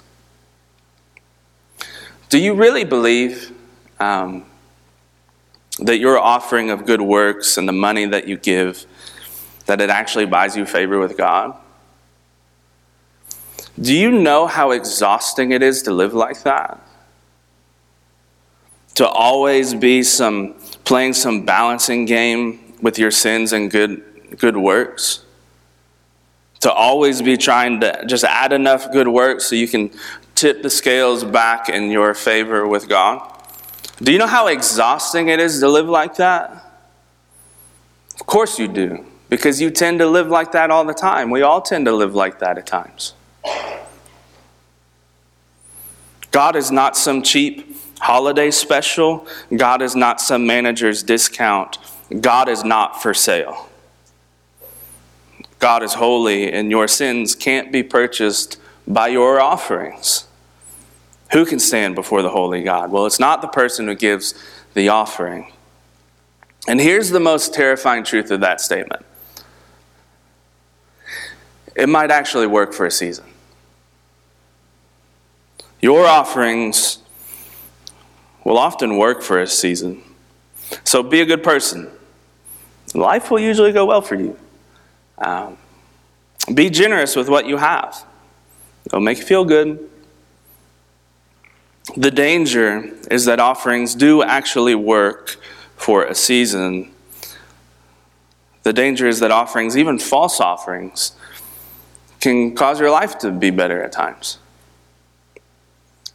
Do 2.29 2.39
you 2.39 2.55
really 2.55 2.83
believe 2.83 3.51
um, 3.99 4.45
that 5.79 5.99
your 5.99 6.17
offering 6.17 6.71
of 6.71 6.85
good 6.85 7.01
works 7.01 7.57
and 7.57 7.67
the 7.67 7.73
money 7.73 8.05
that 8.05 8.27
you 8.27 8.37
give, 8.37 8.85
that 9.67 9.79
it 9.81 9.91
actually 9.91 10.25
buys 10.25 10.57
you 10.57 10.65
favor 10.65 10.97
with 10.99 11.15
God? 11.15 11.55
Do 13.79 13.95
you 13.95 14.11
know 14.11 14.47
how 14.47 14.71
exhausting 14.71 15.51
it 15.51 15.63
is 15.63 15.83
to 15.83 15.91
live 15.91 16.13
like 16.13 16.43
that? 16.43 16.79
To 18.95 19.07
always 19.07 19.73
be 19.73 20.03
some 20.03 20.55
playing 20.83 21.13
some 21.13 21.45
balancing 21.45 22.05
game 22.05 22.59
with 22.81 22.99
your 22.99 23.11
sins 23.11 23.53
and 23.53 23.71
good 23.71 24.03
good 24.37 24.57
works 24.57 25.23
to 26.63 26.71
always 26.71 27.21
be 27.21 27.35
trying 27.35 27.81
to 27.81 28.05
just 28.05 28.23
add 28.23 28.53
enough 28.53 28.89
good 28.93 29.07
works 29.07 29.45
so 29.45 29.53
you 29.53 29.67
can 29.67 29.91
tip 30.33 30.63
the 30.63 30.69
scales 30.69 31.23
back 31.25 31.67
in 31.67 31.91
your 31.91 32.13
favor 32.13 32.65
with 32.65 32.87
God. 32.87 33.21
Do 34.01 34.13
you 34.13 34.17
know 34.17 34.27
how 34.27 34.47
exhausting 34.47 35.27
it 35.27 35.41
is 35.41 35.59
to 35.59 35.67
live 35.67 35.89
like 35.89 36.15
that? 36.15 36.51
Of 38.17 38.25
course 38.25 38.57
you 38.57 38.69
do, 38.69 39.05
because 39.29 39.59
you 39.61 39.71
tend 39.71 39.99
to 39.99 40.07
live 40.07 40.29
like 40.29 40.53
that 40.53 40.71
all 40.71 40.85
the 40.85 40.93
time. 40.93 41.29
We 41.29 41.41
all 41.41 41.61
tend 41.61 41.85
to 41.87 41.91
live 41.91 42.15
like 42.15 42.39
that 42.39 42.57
at 42.57 42.65
times. 42.65 43.13
God 46.31 46.55
is 46.55 46.71
not 46.71 46.95
some 46.95 47.23
cheap 47.23 47.75
holiday 48.03 48.51
special. 48.51 49.25
God 49.55 49.81
is 49.81 49.95
not 49.95 50.19
some 50.19 50.45
manager's 50.45 51.03
discount. 51.03 51.77
God 52.19 52.49
is 52.49 52.63
not 52.65 53.01
for 53.01 53.13
sale. 53.13 53.69
God 55.59 55.83
is 55.83 55.93
holy, 55.93 56.51
and 56.51 56.69
your 56.69 56.89
sins 56.89 57.33
can't 57.33 57.71
be 57.71 57.81
purchased 57.81 58.59
by 58.85 59.07
your 59.07 59.39
offerings. 59.39 60.27
Who 61.31 61.45
can 61.45 61.59
stand 61.59 61.95
before 61.95 62.21
the 62.21 62.29
holy 62.29 62.61
God? 62.61 62.91
Well, 62.91 63.05
it's 63.05 63.21
not 63.21 63.41
the 63.41 63.47
person 63.47 63.87
who 63.87 63.95
gives 63.95 64.35
the 64.73 64.89
offering. 64.89 65.53
And 66.67 66.81
here's 66.81 67.09
the 67.09 67.21
most 67.21 67.53
terrifying 67.53 68.03
truth 68.03 68.31
of 68.31 68.41
that 68.41 68.59
statement 68.59 69.05
it 71.73 71.87
might 71.87 72.11
actually 72.11 72.47
work 72.47 72.73
for 72.73 72.85
a 72.85 72.91
season. 72.91 73.25
Your 75.81 76.05
offerings 76.05 76.99
will 78.43 78.57
often 78.57 78.97
work 78.97 79.21
for 79.21 79.39
a 79.39 79.47
season. 79.47 80.03
So 80.83 81.03
be 81.03 81.21
a 81.21 81.25
good 81.25 81.43
person. 81.43 81.89
Life 82.93 83.31
will 83.31 83.39
usually 83.39 83.71
go 83.71 83.85
well 83.85 84.01
for 84.01 84.15
you. 84.15 84.37
Um, 85.17 85.57
be 86.53 86.69
generous 86.69 87.15
with 87.15 87.29
what 87.29 87.47
you 87.47 87.57
have. 87.57 88.05
It'll 88.85 88.99
make 88.99 89.19
you 89.19 89.25
feel 89.25 89.45
good. 89.45 89.89
The 91.95 92.11
danger 92.11 92.91
is 93.09 93.25
that 93.25 93.39
offerings 93.39 93.95
do 93.95 94.23
actually 94.23 94.75
work 94.75 95.37
for 95.75 96.03
a 96.03 96.15
season. 96.15 96.91
The 98.63 98.73
danger 98.73 99.07
is 99.07 99.19
that 99.19 99.31
offerings, 99.31 99.77
even 99.77 99.99
false 99.99 100.39
offerings, 100.39 101.13
can 102.19 102.55
cause 102.55 102.79
your 102.79 102.89
life 102.89 103.17
to 103.19 103.31
be 103.31 103.49
better 103.49 103.83
at 103.83 103.91
times. 103.91 104.39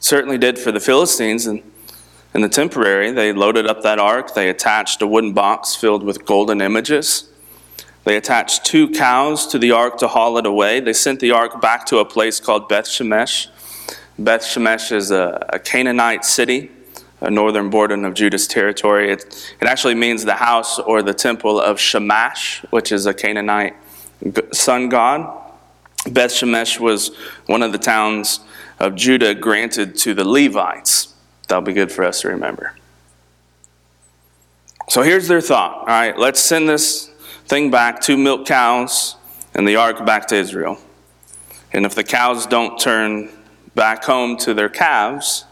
Certainly 0.01 0.39
did 0.39 0.59
for 0.59 0.73
the 0.73 0.81
Philistines 0.81 1.47
and 1.47 1.63
in 2.35 2.43
the 2.43 2.49
temporary. 2.49 3.11
They 3.11 3.33
loaded 3.33 3.67
up 3.67 3.83
that 3.83 3.99
ark, 3.99 4.35
they 4.35 4.49
attached 4.49 5.03
a 5.03 5.07
wooden 5.07 5.33
box 5.33 5.75
filled 5.75 6.03
with 6.03 6.25
golden 6.25 6.61
images. 6.61 7.29
They 8.05 8.17
attached 8.17 8.65
two 8.65 8.89
cows 8.91 9.47
to 9.49 9.59
the 9.59 9.73
ark 9.73 9.99
to 9.99 10.09
haul 10.09 10.39
it 10.39 10.47
away. 10.47 10.81
They 10.81 10.95
sent 10.95 11.21
the 11.21 11.33
ark 11.33 11.61
back 11.61 11.85
to 11.87 11.99
a 11.99 12.05
place 12.05 12.41
called 12.41 12.69
Beth 12.69 12.87
Shemesh. 12.87 13.49
Beth 14.19 14.43
Shemesh 14.43 14.93
is 14.93 15.11
a, 15.11 15.47
a 15.51 15.59
Canaanite 15.59 16.25
city, 16.25 16.71
a 17.21 17.31
northern 17.31 17.69
border 17.69 18.03
of 18.07 18.15
Judah's 18.15 18.47
territory. 18.47 19.13
It, 19.13 19.55
it 19.61 19.69
actually 19.69 19.95
means 19.95 20.25
the 20.25 20.35
house 20.35 20.79
or 20.79 21.03
the 21.03 21.13
temple 21.13 21.61
of 21.61 21.79
Shamash, 21.79 22.65
which 22.71 22.93
is 22.93 23.05
a 23.05 23.13
Canaanite 23.13 23.77
sun 24.53 24.89
god. 24.89 25.31
Beth 26.11 26.31
Shemesh 26.31 26.81
was 26.81 27.15
one 27.47 27.63
of 27.63 27.73
the 27.73 27.79
towns 27.79 28.41
of 28.79 28.95
Judah 28.95 29.35
granted 29.35 29.97
to 29.99 30.15
the 30.15 30.25
Levites. 30.25 31.15
That'll 31.49 31.63
be 31.63 31.73
good 31.73 31.91
for 31.91 32.05
us 32.05 32.21
to 32.21 32.29
remember. 32.29 32.75
So 34.89 35.03
here's 35.03 35.29
their 35.29 35.41
thought. 35.41 35.81
All 35.81 35.87
right, 35.87 36.17
let's 36.17 36.41
send 36.41 36.69
this 36.69 37.09
thing 37.47 37.71
back, 37.71 38.01
two 38.01 38.17
milk 38.17 38.47
cows, 38.47 39.17
and 39.55 39.67
the 39.67 39.77
ark 39.77 40.05
back 40.07 40.29
to 40.29 40.37
Israel. 40.37 40.79
And 41.73 41.85
if 41.85 41.95
the 41.95 42.05
cows 42.05 42.47
don't 42.47 42.79
turn 42.79 43.31
back 43.75 44.05
home 44.05 44.37
to 44.39 44.55
their 44.55 44.69
calves, 44.69 45.45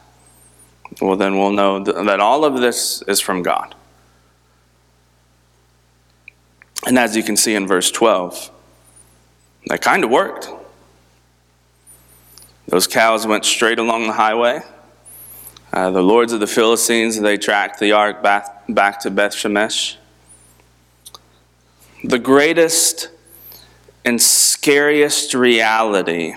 well, 1.00 1.16
then 1.16 1.38
we'll 1.38 1.52
know 1.52 1.82
that 1.82 2.20
all 2.20 2.44
of 2.44 2.60
this 2.60 3.02
is 3.02 3.20
from 3.20 3.42
God. 3.42 3.74
And 6.86 6.98
as 6.98 7.16
you 7.16 7.22
can 7.22 7.36
see 7.36 7.54
in 7.54 7.66
verse 7.66 7.90
12, 7.90 8.50
that 9.66 9.82
kind 9.82 10.04
of 10.04 10.10
worked. 10.10 10.48
Those 12.68 12.86
cows 12.86 13.26
went 13.26 13.44
straight 13.44 13.78
along 13.78 14.06
the 14.06 14.12
highway. 14.12 14.60
Uh, 15.76 15.90
the 15.90 16.02
lords 16.02 16.32
of 16.32 16.40
the 16.40 16.46
Philistines, 16.46 17.20
they 17.20 17.36
tracked 17.36 17.78
the 17.80 17.92
ark 17.92 18.22
back, 18.22 18.64
back 18.66 18.98
to 18.98 19.10
Beth 19.10 19.34
Shemesh. 19.34 19.96
The 22.02 22.18
greatest 22.18 23.10
and 24.02 24.18
scariest 24.18 25.34
reality 25.34 26.34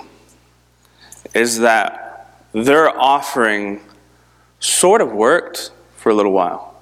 is 1.33 1.59
that 1.59 2.35
their 2.51 2.89
offering 2.89 3.79
sort 4.59 4.99
of 4.99 5.13
worked 5.13 5.71
for 5.95 6.09
a 6.09 6.13
little 6.13 6.33
while. 6.33 6.81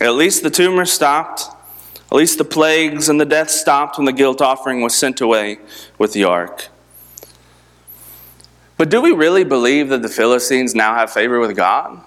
At 0.00 0.14
least 0.14 0.44
the 0.44 0.50
tumor 0.50 0.84
stopped. 0.84 1.42
At 2.12 2.12
least 2.12 2.38
the 2.38 2.44
plagues 2.44 3.08
and 3.08 3.20
the 3.20 3.26
death 3.26 3.50
stopped 3.50 3.98
when 3.98 4.04
the 4.04 4.12
guilt 4.12 4.40
offering 4.40 4.80
was 4.80 4.94
sent 4.94 5.20
away 5.20 5.58
with 5.98 6.12
the 6.12 6.22
ark. 6.22 6.68
But 8.76 8.90
do 8.90 9.00
we 9.00 9.12
really 9.12 9.44
believe 9.44 9.88
that 9.90 10.02
the 10.02 10.08
Philistines 10.08 10.74
now 10.74 10.94
have 10.94 11.12
favor 11.12 11.38
with 11.38 11.54
God? 11.54 12.00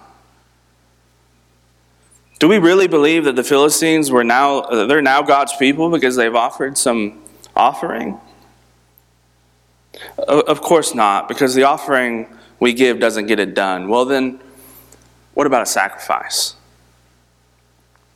Do 2.39 2.47
we 2.47 2.59
really 2.59 2.87
believe 2.87 3.23
that 3.23 3.35
the 3.35 3.43
Philistines 3.43 4.11
were 4.11 4.23
now 4.23 4.59
uh, 4.59 4.85
they're 4.85 5.01
now 5.01 5.21
God's 5.21 5.55
people 5.55 5.89
because 5.89 6.15
they've 6.15 6.35
offered 6.35 6.77
some 6.77 7.23
offering? 7.55 8.19
Of 10.19 10.61
course 10.61 10.93
not, 10.93 11.27
because 11.27 11.55
the 11.55 11.63
offering 11.63 12.27
we 12.59 12.73
give 12.73 12.99
doesn't 12.99 13.25
get 13.25 13.39
it 13.39 13.55
done. 13.55 13.87
Well 13.87 14.05
then, 14.05 14.39
what 15.33 15.47
about 15.47 15.63
a 15.63 15.65
sacrifice? 15.65 16.55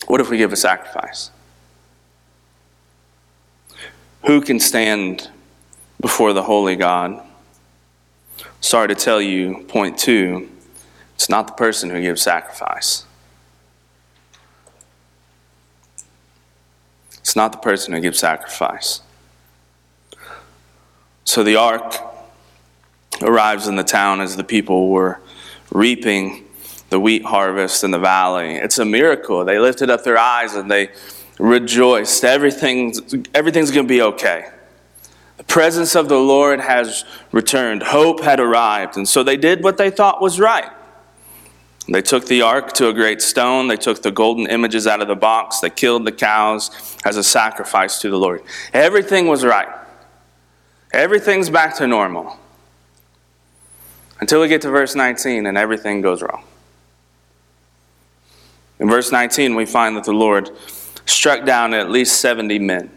What 0.05 0.21
if 0.21 0.29
we 0.29 0.37
give 0.37 0.53
a 0.53 0.57
sacrifice? 0.57 1.31
Who 4.25 4.41
can 4.41 4.59
stand 4.59 5.29
before 5.99 6.33
the 6.33 6.43
holy 6.43 6.75
God? 6.75 7.23
Sorry 8.61 8.87
to 8.87 8.95
tell 8.95 9.19
you, 9.19 9.65
point 9.67 9.97
two, 9.97 10.49
it's 11.15 11.29
not 11.29 11.47
the 11.47 11.53
person 11.53 11.89
who 11.89 11.99
gives 11.99 12.21
sacrifice. 12.21 13.05
It's 17.19 17.35
not 17.35 17.51
the 17.51 17.57
person 17.57 17.93
who 17.93 17.99
gives 17.99 18.19
sacrifice. 18.19 19.01
So 21.23 21.43
the 21.43 21.55
ark 21.55 21.95
arrives 23.21 23.67
in 23.67 23.75
the 23.75 23.83
town 23.83 24.21
as 24.21 24.35
the 24.37 24.43
people 24.43 24.89
were 24.89 25.19
reaping 25.71 26.45
the 26.89 26.99
wheat 26.99 27.23
harvest 27.23 27.83
in 27.83 27.91
the 27.91 27.99
valley. 27.99 28.55
It's 28.55 28.77
a 28.77 28.85
miracle. 28.85 29.43
They 29.43 29.59
lifted 29.59 29.89
up 29.89 30.03
their 30.03 30.17
eyes 30.17 30.55
and 30.55 30.69
they 30.69 30.89
rejoiced. 31.39 32.23
Everything's, 32.23 33.01
everything's 33.33 33.71
going 33.71 33.87
to 33.87 33.93
be 33.93 34.01
okay. 34.01 34.49
The 35.41 35.47
presence 35.47 35.95
of 35.95 36.07
the 36.07 36.19
Lord 36.19 36.59
has 36.59 37.03
returned. 37.31 37.81
Hope 37.81 38.21
had 38.21 38.39
arrived. 38.39 38.95
And 38.95 39.09
so 39.09 39.23
they 39.23 39.37
did 39.37 39.63
what 39.63 39.75
they 39.75 39.89
thought 39.89 40.21
was 40.21 40.39
right. 40.39 40.69
They 41.91 42.03
took 42.03 42.27
the 42.27 42.43
ark 42.43 42.73
to 42.73 42.89
a 42.89 42.93
great 42.93 43.23
stone. 43.23 43.67
They 43.67 43.75
took 43.75 44.03
the 44.03 44.11
golden 44.11 44.45
images 44.45 44.85
out 44.85 45.01
of 45.01 45.07
the 45.07 45.15
box. 45.15 45.59
They 45.59 45.71
killed 45.71 46.05
the 46.05 46.11
cows 46.11 46.95
as 47.05 47.17
a 47.17 47.23
sacrifice 47.23 47.99
to 48.01 48.11
the 48.11 48.19
Lord. 48.19 48.43
Everything 48.71 49.25
was 49.25 49.43
right. 49.43 49.67
Everything's 50.93 51.49
back 51.49 51.75
to 51.77 51.87
normal. 51.87 52.37
Until 54.19 54.41
we 54.41 54.47
get 54.47 54.61
to 54.61 54.69
verse 54.69 54.93
19 54.93 55.47
and 55.47 55.57
everything 55.57 56.01
goes 56.01 56.21
wrong. 56.21 56.43
In 58.77 58.87
verse 58.87 59.11
19, 59.11 59.55
we 59.55 59.65
find 59.65 59.97
that 59.97 60.03
the 60.03 60.13
Lord 60.13 60.51
struck 61.07 61.45
down 61.45 61.73
at 61.73 61.89
least 61.89 62.21
70 62.21 62.59
men. 62.59 62.95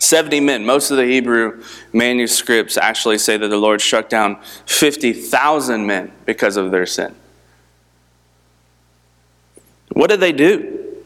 70 0.00 0.40
men. 0.40 0.64
Most 0.64 0.90
of 0.90 0.96
the 0.96 1.04
Hebrew 1.04 1.62
manuscripts 1.92 2.76
actually 2.76 3.18
say 3.18 3.36
that 3.36 3.48
the 3.48 3.56
Lord 3.56 3.80
struck 3.80 4.08
down 4.08 4.40
50,000 4.66 5.86
men 5.86 6.10
because 6.24 6.56
of 6.56 6.70
their 6.70 6.86
sin. 6.86 7.14
What 9.92 10.08
did 10.08 10.20
they 10.20 10.32
do? 10.32 11.02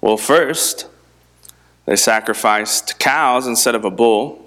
Well, 0.00 0.16
first, 0.16 0.86
they 1.84 1.96
sacrificed 1.96 2.98
cows 2.98 3.46
instead 3.46 3.74
of 3.74 3.84
a 3.84 3.90
bull. 3.90 4.45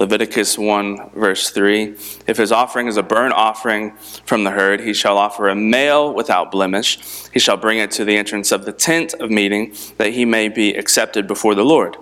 Leviticus 0.00 0.56
1, 0.56 1.10
verse 1.10 1.50
3. 1.50 1.94
If 2.26 2.38
his 2.38 2.52
offering 2.52 2.86
is 2.86 2.96
a 2.96 3.02
burnt 3.02 3.34
offering 3.34 3.90
from 4.24 4.44
the 4.44 4.50
herd, 4.50 4.80
he 4.80 4.94
shall 4.94 5.18
offer 5.18 5.50
a 5.50 5.54
male 5.54 6.14
without 6.14 6.50
blemish. 6.50 6.98
He 7.34 7.38
shall 7.38 7.58
bring 7.58 7.78
it 7.78 7.90
to 7.92 8.06
the 8.06 8.16
entrance 8.16 8.50
of 8.50 8.64
the 8.64 8.72
tent 8.72 9.12
of 9.12 9.30
meeting, 9.30 9.74
that 9.98 10.14
he 10.14 10.24
may 10.24 10.48
be 10.48 10.72
accepted 10.72 11.26
before 11.26 11.54
the 11.54 11.66
Lord. 11.66 11.98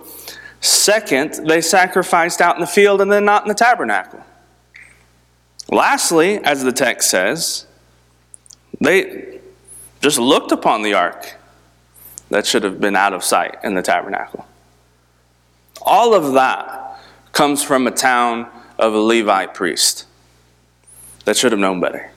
Second, 0.61 1.45
they 1.45 1.59
sacrificed 1.59 2.39
out 2.39 2.55
in 2.55 2.61
the 2.61 2.67
field 2.67 3.01
and 3.01 3.11
then 3.11 3.25
not 3.25 3.41
in 3.41 3.49
the 3.49 3.53
tabernacle. 3.53 4.23
Lastly, 5.69 6.37
as 6.37 6.63
the 6.63 6.71
text 6.71 7.09
says, 7.09 7.67
they 8.79 9.41
just 9.99 10.19
looked 10.19 10.53
upon 10.53 10.83
the 10.83 10.93
ark 10.93 11.35
that 12.29 12.45
should 12.45 12.63
have 12.63 12.79
been 12.79 12.95
out 12.95 13.11
of 13.11 13.25
sight 13.25 13.57
in 13.61 13.73
the 13.73 13.81
tabernacle. 13.81 14.47
All 15.81 16.13
of 16.13 16.31
that 16.33 16.88
comes 17.39 17.63
from 17.63 17.87
a 17.87 17.91
town 17.91 18.45
of 18.77 18.93
a 18.93 18.97
Levite 18.97 19.53
priest 19.53 20.05
that 21.23 21.37
should 21.37 21.53
have 21.53 21.59
known 21.61 21.79
better. 21.79 22.11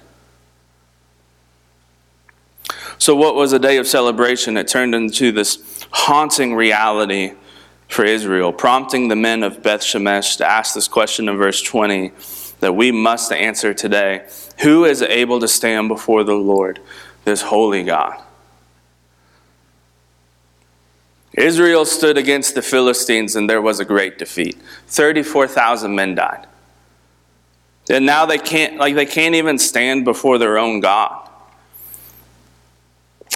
So, 2.98 3.14
what 3.14 3.36
was 3.36 3.52
a 3.52 3.60
day 3.60 3.76
of 3.76 3.86
celebration? 3.86 4.56
It 4.56 4.66
turned 4.66 4.96
into 4.96 5.30
this 5.30 5.86
haunting 5.92 6.56
reality 6.56 7.34
for 7.86 8.04
Israel, 8.04 8.52
prompting 8.52 9.06
the 9.06 9.14
men 9.14 9.44
of 9.44 9.62
Beth 9.62 9.82
Shemesh 9.82 10.38
to 10.38 10.44
ask 10.44 10.74
this 10.74 10.88
question 10.88 11.28
in 11.28 11.36
verse 11.36 11.62
20 11.62 12.10
that 12.58 12.74
we 12.74 12.90
must 12.90 13.30
answer 13.30 13.72
today 13.72 14.26
Who 14.62 14.84
is 14.86 15.02
able 15.02 15.38
to 15.38 15.46
stand 15.46 15.86
before 15.86 16.24
the 16.24 16.34
Lord, 16.34 16.80
this 17.22 17.42
holy 17.42 17.84
God? 17.84 18.20
Israel 21.34 21.84
stood 21.84 22.18
against 22.18 22.54
the 22.54 22.62
Philistines 22.62 23.36
and 23.36 23.48
there 23.48 23.62
was 23.62 23.80
a 23.80 23.84
great 23.84 24.18
defeat. 24.18 24.60
34,000 24.88 25.94
men 25.94 26.14
died. 26.14 26.46
And 27.90 28.06
now 28.06 28.26
they 28.26 28.38
can't 28.38 28.76
like 28.76 28.94
they 28.94 29.06
can't 29.06 29.34
even 29.34 29.58
stand 29.58 30.04
before 30.04 30.38
their 30.38 30.56
own 30.56 30.80
God. 30.80 31.28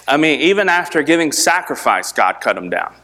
I 0.06 0.16
mean, 0.16 0.40
even 0.40 0.68
after 0.68 1.02
giving 1.02 1.32
sacrifice, 1.32 2.12
God 2.12 2.40
cut 2.40 2.54
them 2.54 2.70
down. 2.70 2.94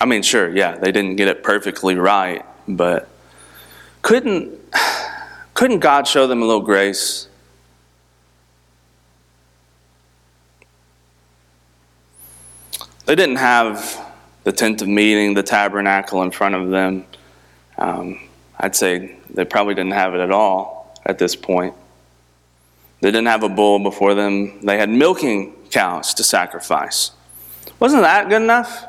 I 0.00 0.06
mean, 0.06 0.22
sure, 0.22 0.50
yeah, 0.50 0.76
they 0.76 0.90
didn't 0.90 1.16
get 1.16 1.28
it 1.28 1.44
perfectly 1.44 1.94
right, 1.94 2.44
but 2.66 3.08
couldn't 4.02 4.58
couldn't 5.54 5.78
God 5.78 6.08
show 6.08 6.26
them 6.26 6.42
a 6.42 6.44
little 6.44 6.62
grace? 6.62 7.28
They 13.12 13.16
didn't 13.16 13.36
have 13.36 14.02
the 14.44 14.52
tent 14.52 14.80
of 14.80 14.88
meeting, 14.88 15.34
the 15.34 15.42
tabernacle 15.42 16.22
in 16.22 16.30
front 16.30 16.54
of 16.54 16.70
them. 16.70 17.04
Um, 17.76 18.18
I'd 18.58 18.74
say 18.74 19.16
they 19.28 19.44
probably 19.44 19.74
didn't 19.74 19.92
have 19.92 20.14
it 20.14 20.20
at 20.20 20.30
all 20.30 20.98
at 21.04 21.18
this 21.18 21.36
point. 21.36 21.74
They 23.02 23.10
didn't 23.10 23.26
have 23.26 23.42
a 23.42 23.50
bull 23.50 23.80
before 23.80 24.14
them, 24.14 24.64
they 24.64 24.78
had 24.78 24.88
milking 24.88 25.52
cows 25.70 26.14
to 26.14 26.24
sacrifice. 26.24 27.10
Wasn't 27.78 28.00
that 28.00 28.30
good 28.30 28.40
enough? 28.40 28.86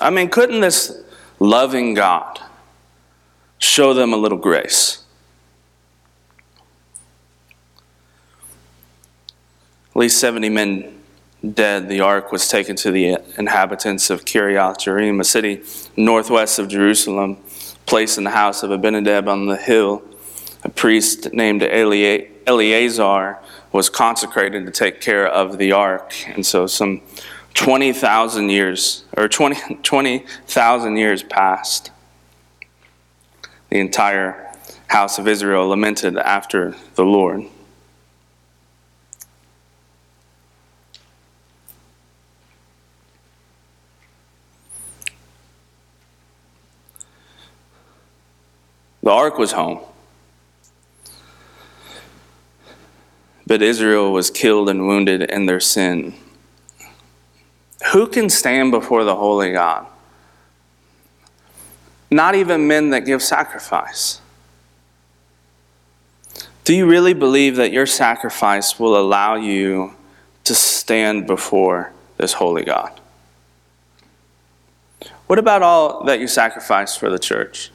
I 0.00 0.08
mean, 0.08 0.30
couldn't 0.30 0.62
this 0.62 1.02
loving 1.38 1.92
God 1.92 2.40
show 3.58 3.92
them 3.92 4.14
a 4.14 4.16
little 4.16 4.38
grace? 4.38 5.04
At 9.90 9.96
least 9.96 10.18
70 10.18 10.48
men 10.48 10.95
dead, 11.52 11.88
the 11.88 12.00
ark 12.00 12.32
was 12.32 12.48
taken 12.48 12.76
to 12.76 12.90
the 12.90 13.18
inhabitants 13.38 14.10
of 14.10 14.24
Kiriath 14.24 14.78
Jearim, 14.78 15.20
a 15.20 15.24
city 15.24 15.62
northwest 15.96 16.58
of 16.58 16.68
Jerusalem, 16.68 17.38
placed 17.86 18.18
in 18.18 18.24
the 18.24 18.30
house 18.30 18.62
of 18.62 18.70
Abinadab 18.70 19.28
on 19.28 19.46
the 19.46 19.56
hill. 19.56 20.02
A 20.64 20.68
priest 20.68 21.32
named 21.32 21.62
Eleazar 21.62 23.38
was 23.72 23.90
consecrated 23.90 24.66
to 24.66 24.72
take 24.72 25.00
care 25.00 25.26
of 25.26 25.58
the 25.58 25.72
ark. 25.72 26.14
And 26.28 26.44
so 26.44 26.66
some 26.66 27.02
20,000 27.54 28.50
years, 28.50 29.04
or 29.16 29.28
20,000 29.28 29.82
20, 29.82 31.00
years 31.00 31.22
passed. 31.22 31.90
The 33.70 33.78
entire 33.78 34.52
house 34.88 35.18
of 35.18 35.26
Israel 35.26 35.68
lamented 35.68 36.16
after 36.16 36.76
the 36.94 37.04
Lord. 37.04 37.44
The 49.06 49.12
ark 49.12 49.38
was 49.38 49.52
home. 49.52 49.78
But 53.46 53.62
Israel 53.62 54.12
was 54.12 54.32
killed 54.32 54.68
and 54.68 54.88
wounded 54.88 55.22
in 55.22 55.46
their 55.46 55.60
sin. 55.60 56.14
Who 57.92 58.08
can 58.08 58.28
stand 58.28 58.72
before 58.72 59.04
the 59.04 59.14
holy 59.14 59.52
God? 59.52 59.86
Not 62.10 62.34
even 62.34 62.66
men 62.66 62.90
that 62.90 63.06
give 63.06 63.22
sacrifice. 63.22 64.20
Do 66.64 66.74
you 66.74 66.84
really 66.86 67.14
believe 67.14 67.54
that 67.54 67.70
your 67.70 67.86
sacrifice 67.86 68.76
will 68.76 68.96
allow 68.96 69.36
you 69.36 69.94
to 70.42 70.52
stand 70.52 71.28
before 71.28 71.92
this 72.16 72.32
holy 72.32 72.64
God? 72.64 73.00
What 75.28 75.38
about 75.38 75.62
all 75.62 76.02
that 76.06 76.18
you 76.18 76.26
sacrifice 76.26 76.96
for 76.96 77.08
the 77.08 77.20
church? 77.20 77.70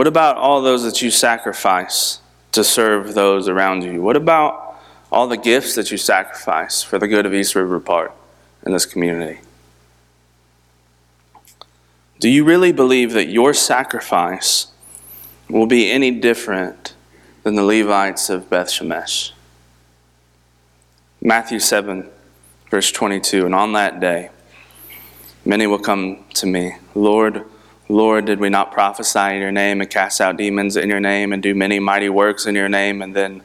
What 0.00 0.06
about 0.06 0.38
all 0.38 0.62
those 0.62 0.82
that 0.84 1.02
you 1.02 1.10
sacrifice 1.10 2.20
to 2.52 2.64
serve 2.64 3.12
those 3.12 3.50
around 3.50 3.84
you? 3.84 4.00
What 4.00 4.16
about 4.16 4.80
all 5.12 5.28
the 5.28 5.36
gifts 5.36 5.74
that 5.74 5.90
you 5.90 5.98
sacrifice 5.98 6.82
for 6.82 6.98
the 6.98 7.06
good 7.06 7.26
of 7.26 7.34
East 7.34 7.54
River 7.54 7.78
Park 7.78 8.10
and 8.62 8.72
this 8.72 8.86
community? 8.86 9.40
Do 12.18 12.30
you 12.30 12.44
really 12.44 12.72
believe 12.72 13.12
that 13.12 13.26
your 13.26 13.52
sacrifice 13.52 14.68
will 15.50 15.66
be 15.66 15.90
any 15.90 16.10
different 16.10 16.94
than 17.42 17.56
the 17.56 17.62
Levites 17.62 18.30
of 18.30 18.48
Beth 18.48 18.68
Shemesh? 18.68 19.32
Matthew 21.20 21.58
7, 21.58 22.08
verse 22.70 22.90
22 22.90 23.44
And 23.44 23.54
on 23.54 23.74
that 23.74 24.00
day, 24.00 24.30
many 25.44 25.66
will 25.66 25.78
come 25.78 26.24
to 26.36 26.46
me, 26.46 26.76
Lord, 26.94 27.44
Lord, 27.90 28.26
did 28.26 28.38
we 28.38 28.50
not 28.50 28.70
prophesy 28.70 29.34
in 29.34 29.40
your 29.40 29.50
name 29.50 29.80
and 29.80 29.90
cast 29.90 30.20
out 30.20 30.36
demons 30.36 30.76
in 30.76 30.88
your 30.88 31.00
name 31.00 31.32
and 31.32 31.42
do 31.42 31.56
many 31.56 31.80
mighty 31.80 32.08
works 32.08 32.46
in 32.46 32.54
your 32.54 32.68
name? 32.68 33.02
And 33.02 33.16
then 33.16 33.42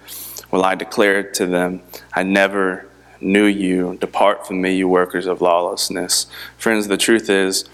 will 0.52 0.64
I 0.64 0.76
declare 0.76 1.24
to 1.32 1.48
them, 1.48 1.82
I 2.14 2.22
never 2.22 2.88
knew 3.20 3.46
you. 3.46 3.98
Depart 4.00 4.46
from 4.46 4.62
me, 4.62 4.76
you 4.76 4.88
workers 4.88 5.26
of 5.26 5.42
lawlessness. 5.42 6.28
Friends, 6.60 6.88
the 6.88 6.96
truth 6.96 7.28
is, 7.28 7.66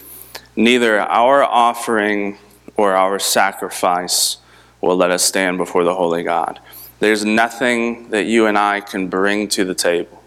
neither 0.55 1.01
our 1.01 1.43
offering 1.43 2.37
or 2.77 2.93
our 2.93 3.19
sacrifice 3.19 4.37
will 4.79 4.95
let 4.95 5.11
us 5.11 5.23
stand 5.23 5.57
before 5.57 5.83
the 5.83 5.95
holy 5.95 6.23
God. 6.23 6.57
There's 7.01 7.25
nothing 7.25 8.11
that 8.11 8.27
you 8.27 8.45
and 8.45 8.57
I 8.57 8.79
can 8.79 9.09
bring 9.09 9.49
to 9.49 9.65
the 9.65 9.75
table 9.75 10.23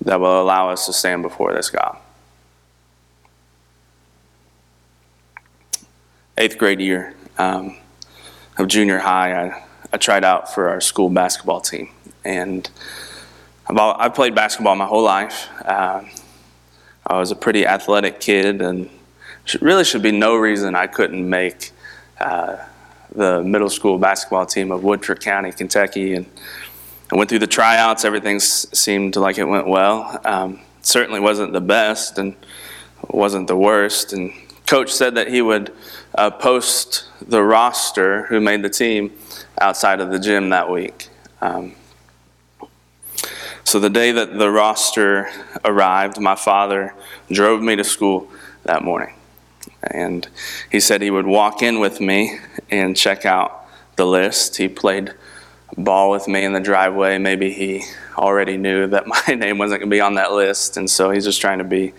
that 0.00 0.18
will 0.18 0.42
allow 0.42 0.70
us 0.70 0.86
to 0.86 0.92
stand 0.92 1.22
before 1.22 1.54
this 1.54 1.70
God. 1.70 1.98
Eighth 6.38 6.58
grade 6.58 6.80
year 6.80 7.14
um, 7.38 7.76
of 8.58 8.68
junior 8.68 8.98
high, 8.98 9.46
I, 9.46 9.64
I 9.92 9.96
tried 9.96 10.24
out 10.24 10.52
for 10.52 10.68
our 10.68 10.80
school 10.80 11.08
basketball 11.08 11.60
team. 11.60 11.90
And 12.24 12.68
all, 13.68 13.96
I've 13.98 14.14
played 14.14 14.34
basketball 14.34 14.74
my 14.76 14.86
whole 14.86 15.02
life. 15.02 15.48
Uh, 15.64 16.04
I 17.06 17.18
was 17.18 17.30
a 17.30 17.36
pretty 17.36 17.66
athletic 17.66 18.20
kid, 18.20 18.60
and 18.60 18.90
really 19.60 19.84
should 19.84 20.02
be 20.02 20.12
no 20.12 20.36
reason 20.36 20.74
I 20.74 20.88
couldn't 20.88 21.28
make 21.28 21.70
uh, 22.20 22.56
the 23.14 23.42
middle 23.42 23.70
school 23.70 23.98
basketball 23.98 24.46
team 24.46 24.72
of 24.72 24.82
Woodford 24.82 25.20
County, 25.20 25.52
Kentucky. 25.52 26.14
And 26.14 26.26
I 27.12 27.16
went 27.16 27.30
through 27.30 27.38
the 27.38 27.46
tryouts. 27.46 28.04
Everything 28.04 28.40
seemed 28.40 29.16
like 29.16 29.38
it 29.38 29.44
went 29.44 29.68
well. 29.68 30.20
Um, 30.24 30.60
certainly 30.82 31.20
wasn't 31.20 31.52
the 31.52 31.60
best, 31.60 32.18
and 32.18 32.34
wasn't 33.08 33.46
the 33.46 33.56
worst. 33.56 34.12
And 34.12 34.32
coach 34.66 34.92
said 34.92 35.14
that 35.14 35.28
he 35.28 35.40
would 35.40 35.72
uh, 36.16 36.30
post 36.30 37.04
the 37.26 37.42
roster 37.42 38.24
who 38.24 38.40
made 38.40 38.62
the 38.62 38.70
team 38.70 39.12
outside 39.60 40.00
of 40.00 40.10
the 40.10 40.18
gym 40.18 40.50
that 40.50 40.70
week. 40.70 41.08
Um, 41.40 41.74
so 43.64 43.80
the 43.80 43.90
day 43.90 44.12
that 44.12 44.38
the 44.38 44.50
roster 44.50 45.28
arrived, 45.64 46.20
my 46.20 46.34
father 46.34 46.94
drove 47.30 47.62
me 47.62 47.76
to 47.76 47.84
school 47.84 48.28
that 48.64 48.82
morning. 48.82 49.14
And 49.82 50.26
he 50.70 50.80
said 50.80 51.02
he 51.02 51.10
would 51.10 51.26
walk 51.26 51.62
in 51.62 51.80
with 51.80 52.00
me 52.00 52.38
and 52.70 52.96
check 52.96 53.26
out 53.26 53.66
the 53.96 54.06
list. 54.06 54.56
He 54.56 54.68
played 54.68 55.14
ball 55.76 56.10
with 56.10 56.28
me 56.28 56.44
in 56.44 56.52
the 56.52 56.60
driveway. 56.60 57.18
Maybe 57.18 57.50
he 57.50 57.82
already 58.16 58.56
knew 58.56 58.86
that 58.86 59.06
my 59.28 59.34
name 59.34 59.58
wasn't 59.58 59.80
going 59.80 59.90
to 59.90 59.94
be 59.94 60.00
on 60.00 60.14
that 60.14 60.32
list. 60.32 60.76
And 60.76 60.88
so 60.88 61.10
he's 61.10 61.24
just 61.24 61.40
trying 61.40 61.58
to 61.58 61.64
be. 61.64 61.92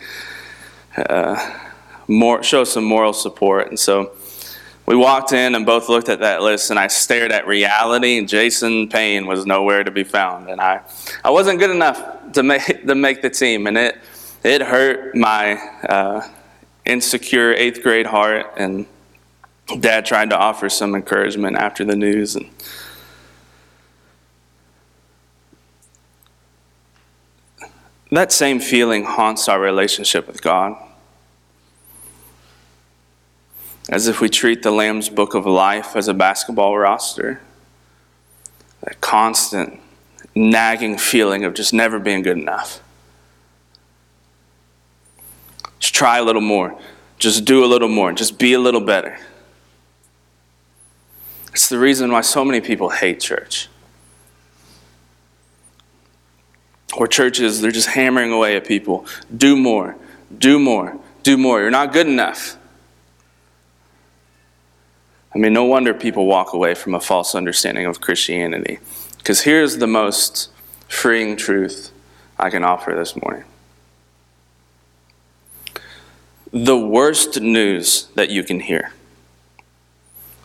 Uh, 0.96 1.67
more, 2.08 2.44
show 2.44 2.64
some 2.64 2.84
moral 2.84 3.14
support. 3.14 3.68
And 3.70 3.80
so 3.80 4.14
we 4.88 4.96
walked 4.96 5.34
in 5.34 5.54
and 5.54 5.66
both 5.66 5.90
looked 5.90 6.08
at 6.08 6.20
that 6.20 6.42
list, 6.42 6.70
and 6.70 6.80
I 6.80 6.88
stared 6.88 7.32
at 7.32 7.46
reality. 7.46 8.24
Jason 8.26 8.88
Payne 8.88 9.28
was 9.28 9.46
nowhere 9.46 9.84
to 9.84 9.92
be 9.92 10.06
found, 10.06 10.50
and 10.50 10.62
I, 10.62 10.82
I 11.26 11.30
wasn't 11.30 11.60
good 11.60 11.72
enough 11.72 12.32
to 12.32 12.42
make 12.42 12.66
to 12.88 12.96
make 12.96 13.22
the 13.22 13.30
team, 13.30 13.68
and 13.68 13.78
it 13.78 13.98
it 14.44 14.62
hurt 14.62 15.14
my 15.14 15.56
uh, 15.90 16.26
insecure 16.86 17.54
eighth 17.54 17.84
grade 17.84 18.06
heart. 18.06 18.54
And 18.56 18.86
Dad 19.82 20.06
tried 20.06 20.30
to 20.30 20.38
offer 20.38 20.70
some 20.70 20.96
encouragement 20.96 21.58
after 21.58 21.84
the 21.84 21.98
news, 21.98 22.38
and 22.38 22.50
that 28.10 28.32
same 28.32 28.62
feeling 28.62 29.04
haunts 29.04 29.50
our 29.50 29.60
relationship 29.60 30.28
with 30.28 30.42
God 30.42 30.78
as 33.90 34.08
if 34.08 34.20
we 34.20 34.30
treat 34.30 34.64
the 34.64 34.72
Lamb's 34.72 35.10
Book 35.10 35.34
of 35.34 35.46
Life 35.46 35.96
as 35.96 36.08
a 36.08 36.14
basketball 36.14 36.78
roster. 36.78 37.42
That 38.82 39.02
constant 39.02 39.80
nagging 40.36 40.98
feeling 40.98 41.44
of 41.46 41.54
just 41.54 41.74
never 41.74 42.00
being 42.00 42.22
good 42.22 42.38
enough. 42.38 42.82
Just 45.80 45.94
try 45.94 46.18
a 46.18 46.24
little 46.24 46.42
more. 46.42 46.80
Just 47.18 47.46
do 47.46 47.64
a 47.64 47.68
little 47.68 47.88
more. 47.88 48.12
Just 48.12 48.38
be 48.38 48.54
a 48.54 48.60
little 48.60 48.82
better. 48.82 49.18
It's 51.54 51.70
the 51.70 51.80
reason 51.80 52.12
why 52.12 52.22
so 52.22 52.46
many 52.46 52.62
people 52.62 52.90
hate 52.90 53.20
church. 53.20 53.68
Or 56.96 57.08
churches, 57.08 57.62
they're 57.62 57.72
just 57.72 57.90
hammering 57.90 58.32
away 58.32 58.56
at 58.56 58.66
people. 58.66 59.06
Do 59.36 59.56
more, 59.56 59.96
do 60.38 60.60
more, 60.60 61.00
do 61.24 61.38
more. 61.38 61.62
You're 61.62 61.72
not 61.72 61.94
good 61.94 62.08
enough. 62.08 62.58
I 65.38 65.40
mean, 65.40 65.54
no 65.54 65.66
wonder 65.66 65.94
people 65.94 66.26
walk 66.26 66.54
away 66.54 66.74
from 66.74 66.96
a 66.96 67.00
false 67.00 67.36
understanding 67.36 67.86
of 67.86 68.02
Christianity. 68.02 68.80
Because 69.20 69.42
here's 69.42 69.78
the 69.78 69.86
most 69.86 70.50
freeing 70.88 71.38
truth 71.38 71.92
I 72.40 72.50
can 72.50 72.64
offer 72.64 72.96
this 72.96 73.16
morning. 73.16 73.44
The 76.52 76.76
worst 76.76 77.40
news 77.40 78.08
that 78.16 78.32
you 78.32 78.44
can 78.44 78.62
hear, 78.62 78.94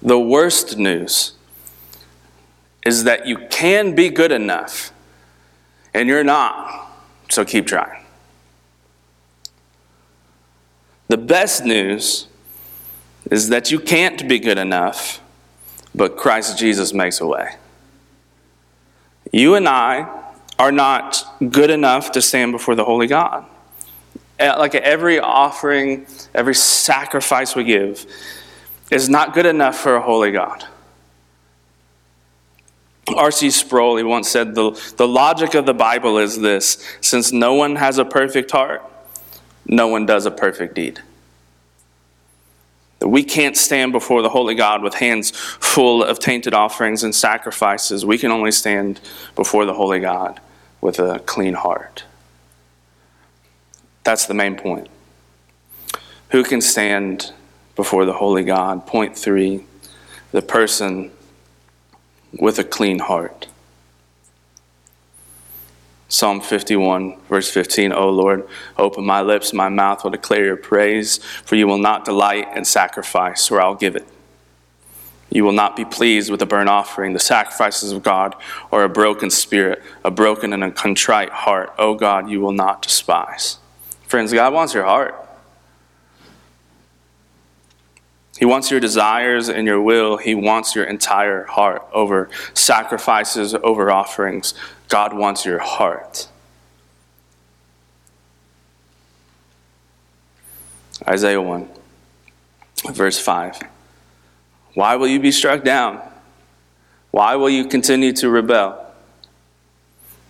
the 0.02 0.20
worst 0.20 0.76
news 0.76 1.32
is 2.84 3.04
that 3.04 3.26
you 3.26 3.38
can 3.48 3.94
be 3.94 4.10
good 4.10 4.30
enough 4.30 4.92
and 5.94 6.06
you're 6.06 6.22
not, 6.22 6.92
so 7.30 7.46
keep 7.46 7.66
trying. 7.66 8.04
The 11.08 11.16
best 11.16 11.64
news 11.64 12.28
is 13.30 13.48
that 13.48 13.70
you 13.70 13.78
can't 13.78 14.28
be 14.28 14.38
good 14.38 14.58
enough, 14.58 15.20
but 15.94 16.16
Christ 16.16 16.58
Jesus 16.58 16.92
makes 16.92 17.20
a 17.20 17.26
way. 17.26 17.56
You 19.32 19.54
and 19.54 19.68
I 19.68 20.08
are 20.58 20.72
not 20.72 21.24
good 21.50 21.70
enough 21.70 22.12
to 22.12 22.22
stand 22.22 22.52
before 22.52 22.74
the 22.74 22.84
holy 22.84 23.06
God. 23.06 23.46
Uh, 24.38 24.56
like 24.58 24.74
every 24.74 25.18
offering, 25.18 26.06
every 26.34 26.54
sacrifice 26.54 27.54
we 27.54 27.64
give 27.64 28.06
is 28.90 29.08
not 29.08 29.34
good 29.34 29.46
enough 29.46 29.78
for 29.78 29.94
a 29.94 30.02
holy 30.02 30.32
God. 30.32 30.66
R.C. 33.08 33.50
Sproul, 33.50 33.96
he 33.96 34.02
once 34.04 34.28
said, 34.28 34.54
the, 34.54 34.70
the 34.96 35.08
logic 35.08 35.54
of 35.54 35.66
the 35.66 35.74
Bible 35.74 36.18
is 36.18 36.40
this 36.40 36.84
since 37.00 37.32
no 37.32 37.54
one 37.54 37.76
has 37.76 37.98
a 37.98 38.04
perfect 38.04 38.50
heart, 38.50 38.82
no 39.66 39.88
one 39.88 40.06
does 40.06 40.26
a 40.26 40.30
perfect 40.30 40.74
deed. 40.74 41.00
We 43.04 43.24
can't 43.24 43.56
stand 43.56 43.92
before 43.92 44.22
the 44.22 44.28
holy 44.28 44.54
God 44.54 44.82
with 44.82 44.94
hands 44.94 45.30
full 45.30 46.02
of 46.02 46.18
tainted 46.18 46.54
offerings 46.54 47.02
and 47.02 47.14
sacrifices. 47.14 48.04
We 48.04 48.18
can 48.18 48.30
only 48.30 48.52
stand 48.52 49.00
before 49.34 49.64
the 49.64 49.74
holy 49.74 50.00
God 50.00 50.40
with 50.80 50.98
a 50.98 51.20
clean 51.20 51.54
heart. 51.54 52.04
That's 54.04 54.26
the 54.26 54.34
main 54.34 54.56
point. 54.56 54.88
Who 56.30 56.42
can 56.42 56.60
stand 56.60 57.32
before 57.76 58.04
the 58.04 58.14
holy 58.14 58.42
God? 58.42 58.86
Point 58.86 59.16
three 59.16 59.64
the 60.32 60.42
person 60.42 61.10
with 62.32 62.58
a 62.58 62.64
clean 62.64 62.98
heart. 62.98 63.46
Psalm 66.12 66.42
51, 66.42 67.16
verse 67.30 67.50
15, 67.50 67.90
O 67.90 68.10
Lord, 68.10 68.46
open 68.76 69.02
my 69.02 69.22
lips, 69.22 69.54
my 69.54 69.70
mouth 69.70 70.04
will 70.04 70.10
declare 70.10 70.44
your 70.44 70.58
praise, 70.58 71.16
for 71.16 71.56
you 71.56 71.66
will 71.66 71.78
not 71.78 72.04
delight 72.04 72.54
in 72.54 72.66
sacrifice, 72.66 73.50
or 73.50 73.62
I'll 73.62 73.74
give 73.74 73.96
it. 73.96 74.06
You 75.30 75.42
will 75.42 75.54
not 75.54 75.74
be 75.74 75.86
pleased 75.86 76.30
with 76.30 76.42
a 76.42 76.46
burnt 76.46 76.68
offering, 76.68 77.14
the 77.14 77.18
sacrifices 77.18 77.92
of 77.92 78.02
God, 78.02 78.34
or 78.70 78.84
a 78.84 78.90
broken 78.90 79.30
spirit, 79.30 79.82
a 80.04 80.10
broken 80.10 80.52
and 80.52 80.62
a 80.62 80.70
contrite 80.70 81.30
heart. 81.30 81.72
O 81.78 81.94
God, 81.94 82.28
you 82.28 82.42
will 82.42 82.52
not 82.52 82.82
despise. 82.82 83.56
Friends, 84.06 84.34
God 84.34 84.52
wants 84.52 84.74
your 84.74 84.84
heart. 84.84 85.14
He 88.38 88.44
wants 88.44 88.70
your 88.70 88.80
desires 88.80 89.48
and 89.48 89.66
your 89.66 89.80
will. 89.80 90.16
He 90.16 90.34
wants 90.34 90.74
your 90.74 90.84
entire 90.84 91.44
heart 91.44 91.86
over 91.92 92.30
sacrifices, 92.54 93.54
over 93.54 93.90
offerings. 93.90 94.54
God 94.88 95.12
wants 95.12 95.44
your 95.44 95.58
heart. 95.58 96.28
Isaiah 101.06 101.42
1, 101.42 101.68
verse 102.92 103.18
5. 103.18 103.62
Why 104.74 104.96
will 104.96 105.08
you 105.08 105.20
be 105.20 105.32
struck 105.32 105.64
down? 105.64 106.00
Why 107.10 107.36
will 107.36 107.50
you 107.50 107.66
continue 107.66 108.12
to 108.14 108.30
rebel? 108.30 108.78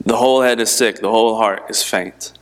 The 0.05 0.17
whole 0.17 0.43
head 0.43 0.59
is 0.61 0.71
sick, 0.71 0.97
the 0.97 1.11
whole 1.11 1.37
heart 1.37 1.65
is 1.69 1.83
faint. 1.83 2.33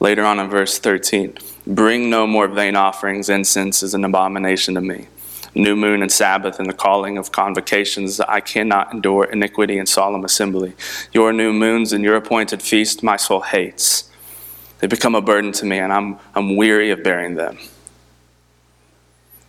Later 0.00 0.24
on 0.24 0.38
in 0.38 0.48
verse 0.48 0.78
13, 0.78 1.36
bring 1.66 2.08
no 2.08 2.26
more 2.26 2.46
vain 2.46 2.76
offerings, 2.76 3.28
incense 3.28 3.82
is 3.82 3.94
an 3.94 4.04
abomination 4.04 4.74
to 4.74 4.80
me. 4.80 5.08
New 5.54 5.74
moon 5.74 6.02
and 6.02 6.12
Sabbath 6.12 6.60
and 6.60 6.68
the 6.68 6.74
calling 6.74 7.18
of 7.18 7.32
convocations, 7.32 8.20
I 8.20 8.38
cannot 8.38 8.92
endure 8.92 9.24
iniquity 9.24 9.76
and 9.76 9.88
solemn 9.88 10.24
assembly. 10.24 10.74
Your 11.12 11.32
new 11.32 11.52
moons 11.52 11.92
and 11.92 12.04
your 12.04 12.14
appointed 12.14 12.62
feast, 12.62 13.02
my 13.02 13.16
soul 13.16 13.40
hates. 13.40 14.08
They 14.78 14.86
become 14.86 15.16
a 15.16 15.20
burden 15.20 15.50
to 15.52 15.66
me, 15.66 15.78
and 15.78 15.92
I'm, 15.92 16.18
I'm 16.32 16.54
weary 16.54 16.90
of 16.90 17.02
bearing 17.02 17.34
them. 17.34 17.58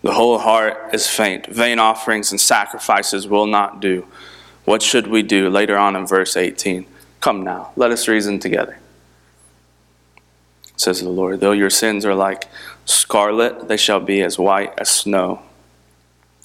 The 0.01 0.13
whole 0.13 0.39
heart 0.39 0.95
is 0.95 1.05
faint. 1.07 1.45
Vain 1.45 1.77
offerings 1.77 2.31
and 2.31 2.41
sacrifices 2.41 3.27
will 3.27 3.45
not 3.45 3.79
do. 3.79 4.07
What 4.65 4.81
should 4.81 5.05
we 5.07 5.21
do? 5.21 5.49
Later 5.49 5.77
on 5.77 5.95
in 5.95 6.07
verse 6.07 6.35
18. 6.35 6.87
Come 7.21 7.43
now, 7.43 7.71
let 7.75 7.91
us 7.91 8.07
reason 8.07 8.39
together 8.39 8.79
says 10.79 11.01
the 11.01 11.09
Lord. 11.09 11.39
Though 11.39 11.51
your 11.51 11.69
sins 11.69 12.05
are 12.05 12.15
like 12.15 12.47
scarlet, 12.85 13.67
they 13.67 13.77
shall 13.77 13.99
be 13.99 14.21
as 14.21 14.39
white 14.39 14.73
as 14.77 14.89
snow. 14.89 15.41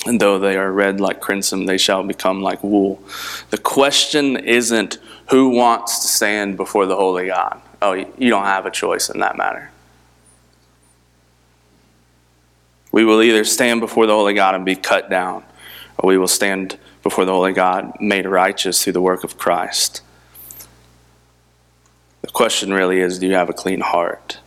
And 0.07 0.21
though 0.21 0.39
they 0.39 0.57
are 0.57 0.71
red 0.71 1.01
like 1.01 1.21
crimson, 1.21 1.67
they 1.67 1.79
shall 1.79 2.03
become 2.03 2.43
like 2.43 2.63
wool. 2.63 3.03
The 3.51 3.59
question 3.59 4.37
isn't 4.37 4.99
who 5.31 5.51
wants 5.51 6.01
to 6.01 6.09
stand 6.09 6.57
before 6.57 6.87
the 6.87 6.97
holy 6.97 7.29
God. 7.29 7.61
Oh, 7.81 7.93
you 7.93 8.31
don't 8.31 8.45
have 8.45 8.67
a 8.67 8.71
choice 8.71 9.09
in 9.09 9.21
that 9.21 9.37
matter. 9.37 9.71
We 12.93 13.05
will 13.05 13.23
either 13.23 13.45
stand 13.45 13.81
before 13.81 14.07
the 14.07 14.15
holy 14.15 14.35
God 14.35 14.55
and 14.55 14.65
be 14.65 14.77
cut 14.77 15.11
down, 15.11 15.43
or 15.99 16.09
we 16.09 16.19
will 16.19 16.29
stand 16.29 16.79
before 17.03 17.25
the 17.25 17.33
holy 17.33 17.53
God 17.53 17.93
made 18.01 18.27
righteous 18.27 18.85
through 18.85 18.93
the 18.93 19.01
work 19.01 19.25
of 19.25 19.37
Christ. 19.37 20.03
Question 22.35 22.73
really 22.73 22.99
is 22.99 23.21
do 23.21 23.29
you 23.29 23.35
have 23.35 23.49
a 23.49 23.55
clean 23.55 23.81
heart? 23.81 24.41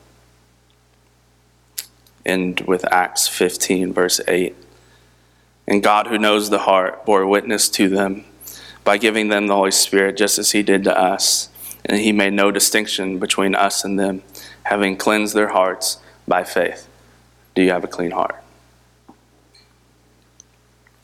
And 2.26 2.60
with 2.62 2.84
Acts 2.91 3.30
15, 3.30 3.93
verse 3.93 4.19
8. 4.28 4.54
And 5.65 5.82
God, 5.82 6.08
who 6.08 6.17
knows 6.17 6.50
the 6.50 6.60
heart, 6.60 7.06
bore 7.06 7.26
witness 7.26 7.69
to 7.69 7.88
them 7.88 8.26
by 8.84 8.97
giving 8.97 9.30
them 9.30 9.47
the 9.47 9.56
Holy 9.56 9.71
Spirit, 9.71 10.17
just 10.17 10.38
as 10.38 10.52
He 10.52 10.63
did 10.63 10.84
to 10.84 10.97
us. 10.97 11.47
And 11.86 11.97
He 11.97 12.12
made 12.12 12.34
no 12.34 12.52
distinction 12.52 13.19
between 13.19 13.56
us 13.56 13.86
and 13.86 13.97
them, 13.97 14.21
having 14.63 14.97
cleansed 14.97 15.34
their 15.34 15.50
hearts 15.50 16.00
by 16.28 16.43
faith. 16.43 16.89
Do 17.56 17.62
you 17.62 17.71
have 17.71 17.86
a 17.86 17.88
clean 17.88 18.12
heart? 18.12 18.36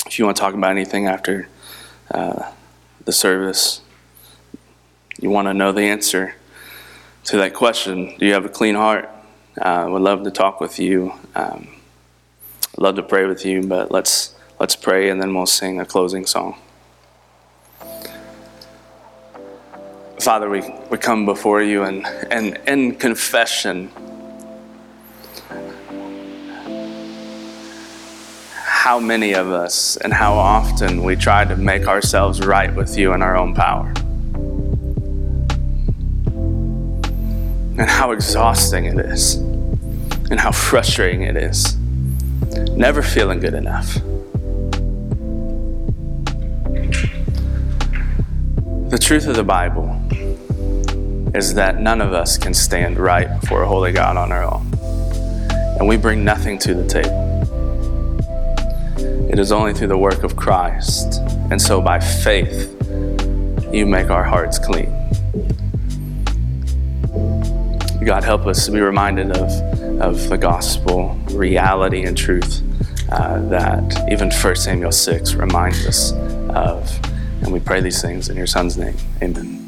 If 0.05 0.19
you 0.19 0.25
want 0.25 0.35
to 0.35 0.41
talk 0.41 0.53
about 0.53 0.71
anything 0.71 1.07
after 1.07 1.47
uh, 2.11 2.51
the 3.05 3.13
service, 3.13 3.79
you 5.21 5.29
want 5.29 5.47
to 5.47 5.53
know 5.53 5.71
the 5.71 5.83
answer 5.83 6.35
to 7.25 7.37
that 7.37 7.53
question 7.53 8.15
do 8.17 8.25
you 8.25 8.33
have 8.33 8.45
a 8.45 8.49
clean 8.49 8.75
heart? 8.75 9.09
I 9.61 9.83
uh, 9.83 9.89
would 9.89 10.01
love 10.01 10.23
to 10.23 10.31
talk 10.31 10.59
with 10.59 10.79
you. 10.79 11.13
Um, 11.35 11.67
love 12.77 12.95
to 12.95 13.03
pray 13.03 13.25
with 13.25 13.45
you, 13.45 13.61
but 13.61 13.91
let's 13.91 14.35
let's 14.59 14.75
pray 14.75 15.09
and 15.09 15.21
then 15.21 15.33
we'll 15.33 15.45
sing 15.45 15.79
a 15.79 15.85
closing 15.85 16.25
song. 16.25 16.57
Father, 20.19 20.49
we, 20.49 20.61
we 20.89 20.97
come 20.97 21.25
before 21.25 21.61
you 21.61 21.83
and, 21.83 22.05
and 22.31 22.57
in 22.65 22.95
confession, 22.95 23.91
how 28.63 28.99
many 29.01 29.33
of 29.33 29.49
us 29.49 29.97
and 29.97 30.13
how 30.13 30.33
often 30.33 31.03
we 31.03 31.17
try 31.17 31.43
to 31.43 31.57
make 31.57 31.87
ourselves 31.87 32.39
right 32.45 32.73
with 32.73 32.97
you 32.97 33.13
in 33.13 33.21
our 33.21 33.35
own 33.35 33.53
power. 33.53 33.93
And 37.77 37.89
how 37.89 38.11
exhausting 38.11 38.85
it 38.85 38.99
is, 38.99 39.35
and 39.35 40.39
how 40.39 40.51
frustrating 40.51 41.23
it 41.23 41.35
is. 41.35 41.75
Never 42.71 43.01
feeling 43.01 43.39
good 43.39 43.53
enough. 43.53 43.95
The 48.89 48.99
truth 49.01 49.25
of 49.27 49.35
the 49.35 49.43
Bible 49.43 49.99
is 51.33 51.55
that 51.55 51.79
none 51.79 51.99
of 51.99 52.13
us 52.13 52.37
can 52.37 52.53
stand 52.53 52.99
right 52.99 53.39
before 53.41 53.63
a 53.63 53.67
holy 53.67 53.91
God 53.91 54.17
on 54.17 54.31
our 54.31 54.43
own, 54.43 54.71
and 55.79 55.87
we 55.87 55.97
bring 55.97 56.23
nothing 56.23 56.59
to 56.59 56.75
the 56.75 56.87
table. 56.87 57.23
It 59.31 59.39
is 59.39 59.51
only 59.51 59.73
through 59.73 59.87
the 59.87 59.97
work 59.97 60.23
of 60.23 60.35
Christ, 60.35 61.19
and 61.49 61.59
so 61.59 61.81
by 61.81 61.99
faith, 61.99 62.69
you 63.73 63.87
make 63.87 64.11
our 64.11 64.23
hearts 64.23 64.59
clean. 64.59 64.93
God, 68.03 68.23
help 68.23 68.45
us 68.47 68.65
to 68.65 68.71
be 68.71 68.81
reminded 68.81 69.31
of, 69.31 69.49
of 70.01 70.29
the 70.29 70.37
gospel 70.37 71.15
reality 71.31 72.03
and 72.05 72.17
truth 72.17 72.61
uh, 73.11 73.39
that 73.49 74.11
even 74.11 74.31
1 74.31 74.55
Samuel 74.55 74.91
6 74.91 75.35
reminds 75.35 75.85
us 75.85 76.11
of. 76.49 76.99
And 77.41 77.51
we 77.51 77.59
pray 77.59 77.81
these 77.81 78.01
things 78.01 78.29
in 78.29 78.37
your 78.37 78.47
Son's 78.47 78.77
name. 78.77 78.95
Amen. 79.21 79.62